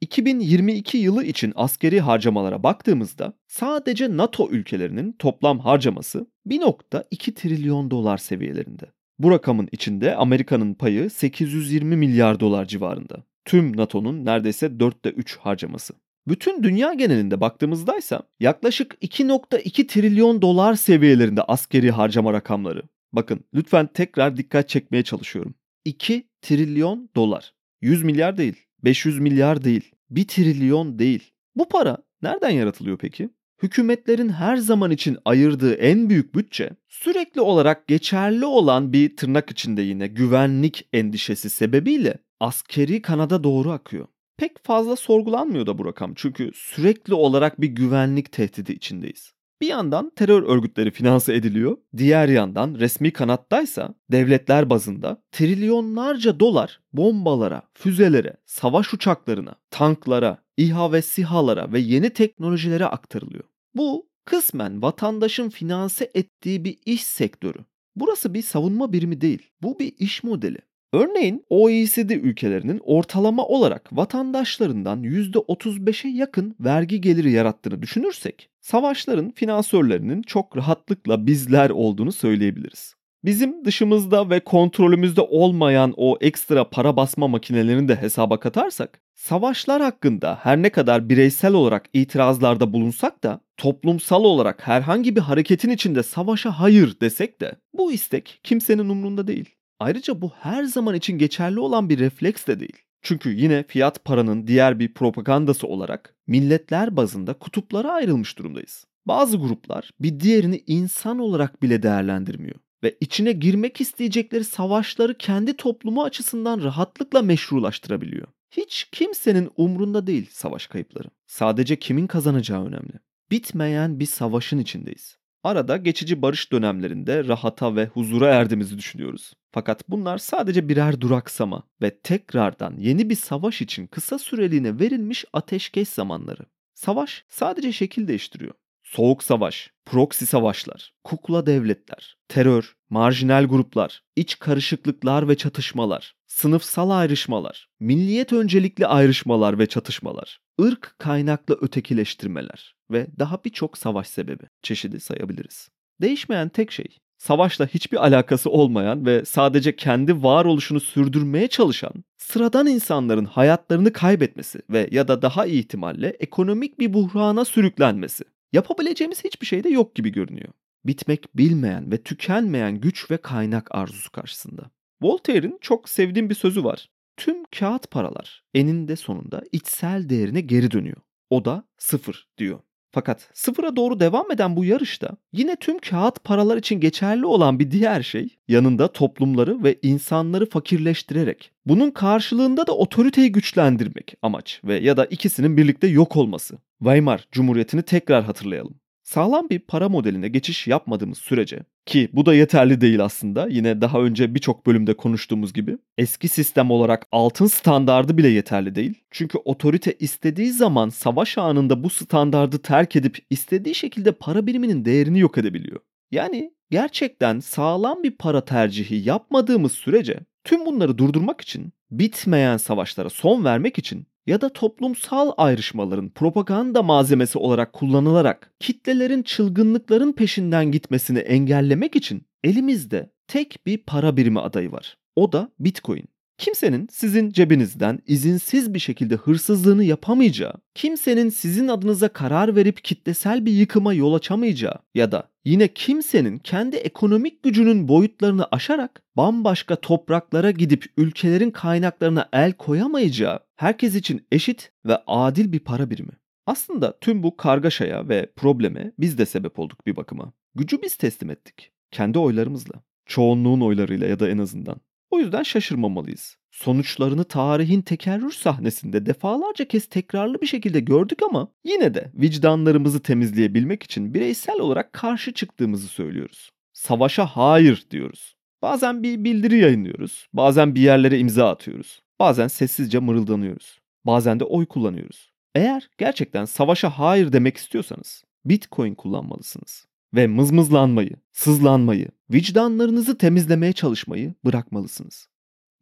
2022 0.00 0.98
yılı 0.98 1.24
için 1.24 1.52
askeri 1.56 2.00
harcamalara 2.00 2.62
baktığımızda 2.62 3.32
sadece 3.48 4.16
NATO 4.16 4.48
ülkelerinin 4.50 5.12
toplam 5.12 5.58
harcaması 5.58 6.26
1.2 6.46 7.34
trilyon 7.34 7.90
dolar 7.90 8.18
seviyelerinde. 8.18 8.84
Bu 9.18 9.30
rakamın 9.30 9.68
içinde 9.72 10.16
Amerika'nın 10.16 10.74
payı 10.74 11.10
820 11.10 11.96
milyar 11.96 12.40
dolar 12.40 12.64
civarında. 12.64 13.24
Tüm 13.44 13.76
NATO'nun 13.76 14.24
neredeyse 14.24 14.66
4'te 14.66 15.10
3 15.10 15.36
harcaması. 15.36 15.94
Bütün 16.28 16.62
dünya 16.62 16.94
genelinde 16.94 17.40
baktığımızdaysa 17.40 18.22
yaklaşık 18.40 18.94
2.2 19.02 19.86
trilyon 19.86 20.42
dolar 20.42 20.74
seviyelerinde 20.74 21.42
askeri 21.42 21.90
harcama 21.90 22.32
rakamları. 22.32 22.82
Bakın 23.12 23.40
lütfen 23.54 23.86
tekrar 23.86 24.36
dikkat 24.36 24.68
çekmeye 24.68 25.02
çalışıyorum. 25.02 25.54
2 25.84 26.28
trilyon 26.42 27.10
dolar. 27.16 27.54
100 27.80 28.02
milyar 28.02 28.36
değil, 28.36 28.54
500 28.84 29.18
milyar 29.18 29.64
değil, 29.64 29.92
1 30.10 30.28
trilyon 30.28 30.98
değil. 30.98 31.32
Bu 31.56 31.68
para 31.68 31.98
nereden 32.22 32.50
yaratılıyor 32.50 32.98
peki? 32.98 33.30
Hükümetlerin 33.62 34.28
her 34.28 34.56
zaman 34.56 34.90
için 34.90 35.18
ayırdığı 35.24 35.74
en 35.74 36.10
büyük 36.10 36.34
bütçe 36.34 36.70
sürekli 36.88 37.40
olarak 37.40 37.88
geçerli 37.88 38.44
olan 38.44 38.92
bir 38.92 39.16
tırnak 39.16 39.50
içinde 39.50 39.82
yine 39.82 40.06
güvenlik 40.06 40.88
endişesi 40.92 41.50
sebebiyle 41.50 42.18
askeri 42.40 43.02
kanada 43.02 43.44
doğru 43.44 43.70
akıyor. 43.70 44.06
Pek 44.42 44.64
fazla 44.64 44.96
sorgulanmıyor 44.96 45.66
da 45.66 45.78
bu 45.78 45.84
rakam 45.84 46.12
çünkü 46.16 46.50
sürekli 46.54 47.14
olarak 47.14 47.60
bir 47.60 47.66
güvenlik 47.66 48.32
tehdidi 48.32 48.72
içindeyiz. 48.72 49.32
Bir 49.60 49.66
yandan 49.66 50.12
terör 50.16 50.42
örgütleri 50.42 50.90
finanse 50.90 51.34
ediliyor, 51.34 51.76
diğer 51.96 52.28
yandan 52.28 52.74
resmi 52.74 53.12
kanattaysa 53.12 53.94
devletler 54.10 54.70
bazında 54.70 55.22
trilyonlarca 55.32 56.40
dolar 56.40 56.80
bombalara, 56.92 57.62
füzelere, 57.74 58.36
savaş 58.46 58.94
uçaklarına, 58.94 59.54
tanklara, 59.70 60.38
İHA 60.56 60.92
ve 60.92 61.02
SİHA'lara 61.02 61.72
ve 61.72 61.80
yeni 61.80 62.10
teknolojilere 62.10 62.86
aktarılıyor. 62.86 63.44
Bu 63.74 64.08
kısmen 64.24 64.82
vatandaşın 64.82 65.48
finanse 65.48 66.10
ettiği 66.14 66.64
bir 66.64 66.78
iş 66.86 67.04
sektörü. 67.04 67.58
Burası 67.96 68.34
bir 68.34 68.42
savunma 68.42 68.92
birimi 68.92 69.20
değil. 69.20 69.50
Bu 69.62 69.78
bir 69.78 69.92
iş 69.98 70.24
modeli. 70.24 70.58
Örneğin 70.92 71.44
OECD 71.50 72.10
ülkelerinin 72.10 72.80
ortalama 72.84 73.46
olarak 73.46 73.88
vatandaşlarından 73.92 75.02
%35'e 75.02 76.10
yakın 76.10 76.56
vergi 76.60 77.00
geliri 77.00 77.30
yarattığını 77.30 77.82
düşünürsek, 77.82 78.48
savaşların 78.60 79.30
finansörlerinin 79.30 80.22
çok 80.22 80.56
rahatlıkla 80.56 81.26
bizler 81.26 81.70
olduğunu 81.70 82.12
söyleyebiliriz. 82.12 82.94
Bizim 83.24 83.64
dışımızda 83.64 84.30
ve 84.30 84.40
kontrolümüzde 84.40 85.20
olmayan 85.20 85.94
o 85.96 86.18
ekstra 86.20 86.70
para 86.70 86.96
basma 86.96 87.28
makinelerini 87.28 87.88
de 87.88 87.96
hesaba 87.96 88.40
katarsak, 88.40 89.00
savaşlar 89.14 89.82
hakkında 89.82 90.38
her 90.42 90.62
ne 90.62 90.70
kadar 90.70 91.08
bireysel 91.08 91.54
olarak 91.54 91.88
itirazlarda 91.92 92.72
bulunsak 92.72 93.24
da 93.24 93.40
toplumsal 93.56 94.24
olarak 94.24 94.66
herhangi 94.66 95.16
bir 95.16 95.20
hareketin 95.20 95.70
içinde 95.70 96.02
savaşa 96.02 96.50
hayır 96.50 97.00
desek 97.00 97.40
de 97.40 97.56
bu 97.74 97.92
istek 97.92 98.40
kimsenin 98.42 98.88
umrunda 98.88 99.26
değil. 99.26 99.54
Ayrıca 99.82 100.20
bu 100.20 100.32
her 100.40 100.64
zaman 100.64 100.94
için 100.94 101.18
geçerli 101.18 101.60
olan 101.60 101.88
bir 101.88 101.98
refleks 101.98 102.46
de 102.46 102.60
değil. 102.60 102.76
Çünkü 103.02 103.30
yine 103.30 103.64
fiyat 103.68 104.04
paranın 104.04 104.46
diğer 104.46 104.78
bir 104.78 104.94
propagandası 104.94 105.66
olarak 105.66 106.14
milletler 106.26 106.96
bazında 106.96 107.34
kutuplara 107.34 107.92
ayrılmış 107.92 108.38
durumdayız. 108.38 108.84
Bazı 109.06 109.36
gruplar 109.36 109.90
bir 110.00 110.20
diğerini 110.20 110.64
insan 110.66 111.18
olarak 111.18 111.62
bile 111.62 111.82
değerlendirmiyor 111.82 112.54
ve 112.84 112.96
içine 113.00 113.32
girmek 113.32 113.80
isteyecekleri 113.80 114.44
savaşları 114.44 115.18
kendi 115.18 115.56
toplumu 115.56 116.02
açısından 116.02 116.62
rahatlıkla 116.62 117.22
meşrulaştırabiliyor. 117.22 118.26
Hiç 118.50 118.88
kimsenin 118.92 119.50
umrunda 119.56 120.06
değil 120.06 120.28
savaş 120.30 120.66
kayıpları. 120.66 121.08
Sadece 121.26 121.76
kimin 121.78 122.06
kazanacağı 122.06 122.66
önemli. 122.66 122.92
Bitmeyen 123.30 124.00
bir 124.00 124.06
savaşın 124.06 124.58
içindeyiz. 124.58 125.16
Arada 125.44 125.76
geçici 125.76 126.22
barış 126.22 126.52
dönemlerinde 126.52 127.24
rahata 127.24 127.76
ve 127.76 127.86
huzura 127.86 128.28
erdiğimizi 128.28 128.78
düşünüyoruz. 128.78 129.32
Fakat 129.52 129.88
bunlar 129.88 130.18
sadece 130.18 130.68
birer 130.68 131.00
duraksama 131.00 131.62
ve 131.82 131.98
tekrardan 131.98 132.74
yeni 132.78 133.10
bir 133.10 133.14
savaş 133.14 133.62
için 133.62 133.86
kısa 133.86 134.18
süreliğine 134.18 134.80
verilmiş 134.80 135.24
ateşkes 135.32 135.88
zamanları. 135.88 136.42
Savaş 136.74 137.24
sadece 137.28 137.72
şekil 137.72 138.08
değiştiriyor. 138.08 138.54
Soğuk 138.82 139.22
savaş, 139.22 139.70
proksi 139.86 140.26
savaşlar, 140.26 140.94
kukla 141.04 141.46
devletler, 141.46 142.16
terör, 142.28 142.76
marjinal 142.90 143.44
gruplar, 143.44 144.02
iç 144.16 144.38
karışıklıklar 144.38 145.28
ve 145.28 145.36
çatışmalar, 145.36 146.14
sınıfsal 146.26 146.90
ayrışmalar, 146.90 147.68
milliyet 147.80 148.32
öncelikli 148.32 148.86
ayrışmalar 148.86 149.58
ve 149.58 149.66
çatışmalar, 149.66 150.40
ırk 150.60 150.94
kaynaklı 150.98 151.58
ötekileştirmeler 151.60 152.74
ve 152.90 153.06
daha 153.18 153.44
birçok 153.44 153.78
savaş 153.78 154.08
sebebi 154.08 154.44
çeşidi 154.62 155.00
sayabiliriz. 155.00 155.68
Değişmeyen 156.00 156.48
tek 156.48 156.72
şey 156.72 156.98
savaşla 157.22 157.66
hiçbir 157.66 158.04
alakası 158.06 158.50
olmayan 158.50 159.06
ve 159.06 159.24
sadece 159.24 159.76
kendi 159.76 160.22
varoluşunu 160.22 160.80
sürdürmeye 160.80 161.48
çalışan 161.48 161.92
sıradan 162.18 162.66
insanların 162.66 163.24
hayatlarını 163.24 163.92
kaybetmesi 163.92 164.62
ve 164.70 164.88
ya 164.90 165.08
da 165.08 165.22
daha 165.22 165.46
iyi 165.46 165.60
ihtimalle 165.60 166.08
ekonomik 166.08 166.78
bir 166.78 166.92
buhrana 166.92 167.44
sürüklenmesi. 167.44 168.24
Yapabileceğimiz 168.52 169.24
hiçbir 169.24 169.46
şey 169.46 169.64
de 169.64 169.68
yok 169.68 169.94
gibi 169.94 170.12
görünüyor. 170.12 170.48
Bitmek 170.84 171.36
bilmeyen 171.36 171.92
ve 171.92 172.02
tükenmeyen 172.02 172.80
güç 172.80 173.10
ve 173.10 173.16
kaynak 173.16 173.74
arzusu 173.74 174.10
karşısında. 174.10 174.70
Voltaire'in 175.02 175.58
çok 175.60 175.88
sevdiğim 175.88 176.30
bir 176.30 176.34
sözü 176.34 176.64
var. 176.64 176.88
Tüm 177.16 177.44
kağıt 177.44 177.90
paralar 177.90 178.44
eninde 178.54 178.96
sonunda 178.96 179.42
içsel 179.52 180.08
değerine 180.08 180.40
geri 180.40 180.70
dönüyor. 180.70 180.96
O 181.30 181.44
da 181.44 181.64
sıfır 181.78 182.28
diyor. 182.38 182.60
Fakat 182.92 183.28
sıfıra 183.34 183.76
doğru 183.76 184.00
devam 184.00 184.30
eden 184.30 184.56
bu 184.56 184.64
yarışta 184.64 185.10
yine 185.32 185.56
tüm 185.56 185.78
kağıt 185.78 186.24
paralar 186.24 186.56
için 186.56 186.80
geçerli 186.80 187.26
olan 187.26 187.58
bir 187.58 187.70
diğer 187.70 188.02
şey 188.02 188.28
yanında 188.48 188.92
toplumları 188.92 189.64
ve 189.64 189.78
insanları 189.82 190.46
fakirleştirerek 190.50 191.52
bunun 191.66 191.90
karşılığında 191.90 192.66
da 192.66 192.76
otoriteyi 192.76 193.32
güçlendirmek 193.32 194.14
amaç 194.22 194.60
ve 194.64 194.78
ya 194.78 194.96
da 194.96 195.04
ikisinin 195.04 195.56
birlikte 195.56 195.86
yok 195.86 196.16
olması. 196.16 196.58
Weimar 196.78 197.28
Cumhuriyeti'ni 197.32 197.82
tekrar 197.82 198.24
hatırlayalım. 198.24 198.74
Sağlam 199.02 199.50
bir 199.50 199.58
para 199.58 199.88
modeline 199.88 200.28
geçiş 200.28 200.66
yapmadığımız 200.66 201.18
sürece 201.18 201.60
ki 201.86 202.08
bu 202.12 202.26
da 202.26 202.34
yeterli 202.34 202.80
değil 202.80 203.04
aslında. 203.04 203.46
Yine 203.50 203.80
daha 203.80 204.00
önce 204.00 204.34
birçok 204.34 204.66
bölümde 204.66 204.94
konuştuğumuz 204.94 205.52
gibi 205.52 205.78
eski 205.98 206.28
sistem 206.28 206.70
olarak 206.70 207.06
altın 207.12 207.46
standardı 207.46 208.18
bile 208.18 208.28
yeterli 208.28 208.74
değil. 208.74 208.94
Çünkü 209.10 209.38
otorite 209.38 209.92
istediği 209.98 210.50
zaman 210.52 210.88
savaş 210.88 211.38
anında 211.38 211.84
bu 211.84 211.90
standardı 211.90 212.58
terk 212.58 212.96
edip 212.96 213.18
istediği 213.30 213.74
şekilde 213.74 214.12
para 214.12 214.46
biriminin 214.46 214.84
değerini 214.84 215.18
yok 215.18 215.38
edebiliyor. 215.38 215.80
Yani 216.10 216.52
gerçekten 216.70 217.40
sağlam 217.40 218.02
bir 218.02 218.10
para 218.10 218.44
tercihi 218.44 219.08
yapmadığımız 219.08 219.72
sürece 219.72 220.20
tüm 220.44 220.66
bunları 220.66 220.98
durdurmak 220.98 221.40
için 221.40 221.72
bitmeyen 221.90 222.56
savaşlara 222.56 223.10
son 223.10 223.44
vermek 223.44 223.78
için 223.78 224.06
ya 224.26 224.40
da 224.40 224.48
toplumsal 224.48 225.32
ayrışmaların 225.36 226.08
propaganda 226.08 226.82
malzemesi 226.82 227.38
olarak 227.38 227.72
kullanılarak 227.72 228.54
kitlelerin 228.60 229.22
çılgınlıkların 229.22 230.12
peşinden 230.12 230.70
gitmesini 230.72 231.18
engellemek 231.18 231.96
için 231.96 232.22
elimizde 232.44 233.10
tek 233.28 233.66
bir 233.66 233.78
para 233.78 234.16
birimi 234.16 234.40
adayı 234.40 234.72
var. 234.72 234.96
O 235.16 235.32
da 235.32 235.48
Bitcoin. 235.60 236.04
Kimsenin 236.38 236.88
sizin 236.90 237.30
cebinizden 237.30 237.98
izinsiz 238.06 238.74
bir 238.74 238.78
şekilde 238.78 239.14
hırsızlığını 239.16 239.84
yapamayacağı, 239.84 240.52
kimsenin 240.74 241.28
sizin 241.28 241.68
adınıza 241.68 242.08
karar 242.08 242.56
verip 242.56 242.84
kitlesel 242.84 243.46
bir 243.46 243.52
yıkıma 243.52 243.94
yol 243.94 244.14
açamayacağı 244.14 244.74
ya 244.94 245.12
da 245.12 245.30
yine 245.44 245.68
kimsenin 245.68 246.38
kendi 246.38 246.76
ekonomik 246.76 247.42
gücünün 247.42 247.88
boyutlarını 247.88 248.46
aşarak 248.50 249.02
bambaşka 249.16 249.76
topraklara 249.76 250.50
gidip 250.50 250.84
ülkelerin 250.96 251.50
kaynaklarına 251.50 252.28
el 252.32 252.52
koyamayacağı 252.52 253.38
herkes 253.62 253.94
için 253.94 254.26
eşit 254.32 254.72
ve 254.86 254.98
adil 255.06 255.52
bir 255.52 255.60
para 255.60 255.90
birimi. 255.90 256.12
Aslında 256.46 256.98
tüm 257.00 257.22
bu 257.22 257.36
kargaşaya 257.36 258.08
ve 258.08 258.32
probleme 258.36 258.92
biz 258.98 259.18
de 259.18 259.26
sebep 259.26 259.58
olduk 259.58 259.86
bir 259.86 259.96
bakıma. 259.96 260.32
Gücü 260.54 260.82
biz 260.82 260.96
teslim 260.96 261.30
ettik. 261.30 261.72
Kendi 261.90 262.18
oylarımızla. 262.18 262.74
Çoğunluğun 263.06 263.60
oylarıyla 263.60 264.06
ya 264.06 264.20
da 264.20 264.28
en 264.28 264.38
azından. 264.38 264.76
O 265.10 265.18
yüzden 265.18 265.42
şaşırmamalıyız. 265.42 266.36
Sonuçlarını 266.50 267.24
tarihin 267.24 267.82
tekerrür 267.82 268.32
sahnesinde 268.32 269.06
defalarca 269.06 269.64
kez 269.64 269.86
tekrarlı 269.86 270.40
bir 270.40 270.46
şekilde 270.46 270.80
gördük 270.80 271.22
ama 271.22 271.48
yine 271.64 271.94
de 271.94 272.12
vicdanlarımızı 272.14 273.02
temizleyebilmek 273.02 273.82
için 273.82 274.14
bireysel 274.14 274.60
olarak 274.60 274.92
karşı 274.92 275.32
çıktığımızı 275.32 275.88
söylüyoruz. 275.88 276.50
Savaşa 276.72 277.26
hayır 277.26 277.86
diyoruz. 277.90 278.36
Bazen 278.62 279.02
bir 279.02 279.24
bildiri 279.24 279.58
yayınlıyoruz, 279.58 280.26
bazen 280.32 280.74
bir 280.74 280.80
yerlere 280.80 281.18
imza 281.18 281.50
atıyoruz, 281.50 282.01
bazen 282.22 282.48
sessizce 282.48 282.98
mırıldanıyoruz, 282.98 283.80
bazen 284.06 284.40
de 284.40 284.44
oy 284.44 284.66
kullanıyoruz. 284.66 285.32
Eğer 285.54 285.90
gerçekten 285.98 286.44
savaşa 286.44 286.90
hayır 286.90 287.32
demek 287.32 287.56
istiyorsanız 287.56 288.24
Bitcoin 288.44 288.94
kullanmalısınız 288.94 289.86
ve 290.14 290.26
mızmızlanmayı, 290.26 291.16
sızlanmayı, 291.32 292.08
vicdanlarınızı 292.30 293.18
temizlemeye 293.18 293.72
çalışmayı 293.72 294.34
bırakmalısınız. 294.44 295.28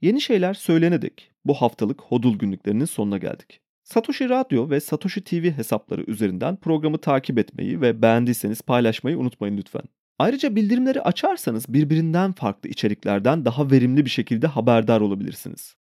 Yeni 0.02 0.20
şeyler 0.20 0.54
söylenedik. 0.54 1.30
Bu 1.44 1.54
haftalık 1.54 2.00
Hodul 2.00 2.38
günlüklerinin 2.38 2.84
sonuna 2.84 3.18
geldik. 3.18 3.60
Satoshi 3.84 4.28
Radyo 4.28 4.70
ve 4.70 4.80
Satoshi 4.80 5.24
TV 5.24 5.50
hesapları 5.50 6.02
üzerinden 6.02 6.56
programı 6.56 6.98
takip 6.98 7.38
etmeyi 7.38 7.80
ve 7.80 8.02
beğendiyseniz 8.02 8.62
paylaşmayı 8.62 9.18
unutmayın 9.18 9.56
lütfen. 9.56 9.82
Ayrıca 10.18 10.56
bildirimleri 10.56 11.02
açarsanız 11.02 11.68
birbirinden 11.68 12.32
farklı 12.32 12.68
içeriklerden 12.68 13.44
daha 13.44 13.70
verimli 13.70 14.04
bir 14.04 14.10
şekilde 14.10 14.46
haberdar 14.46 15.00
olabilirsiniz. 15.00 15.79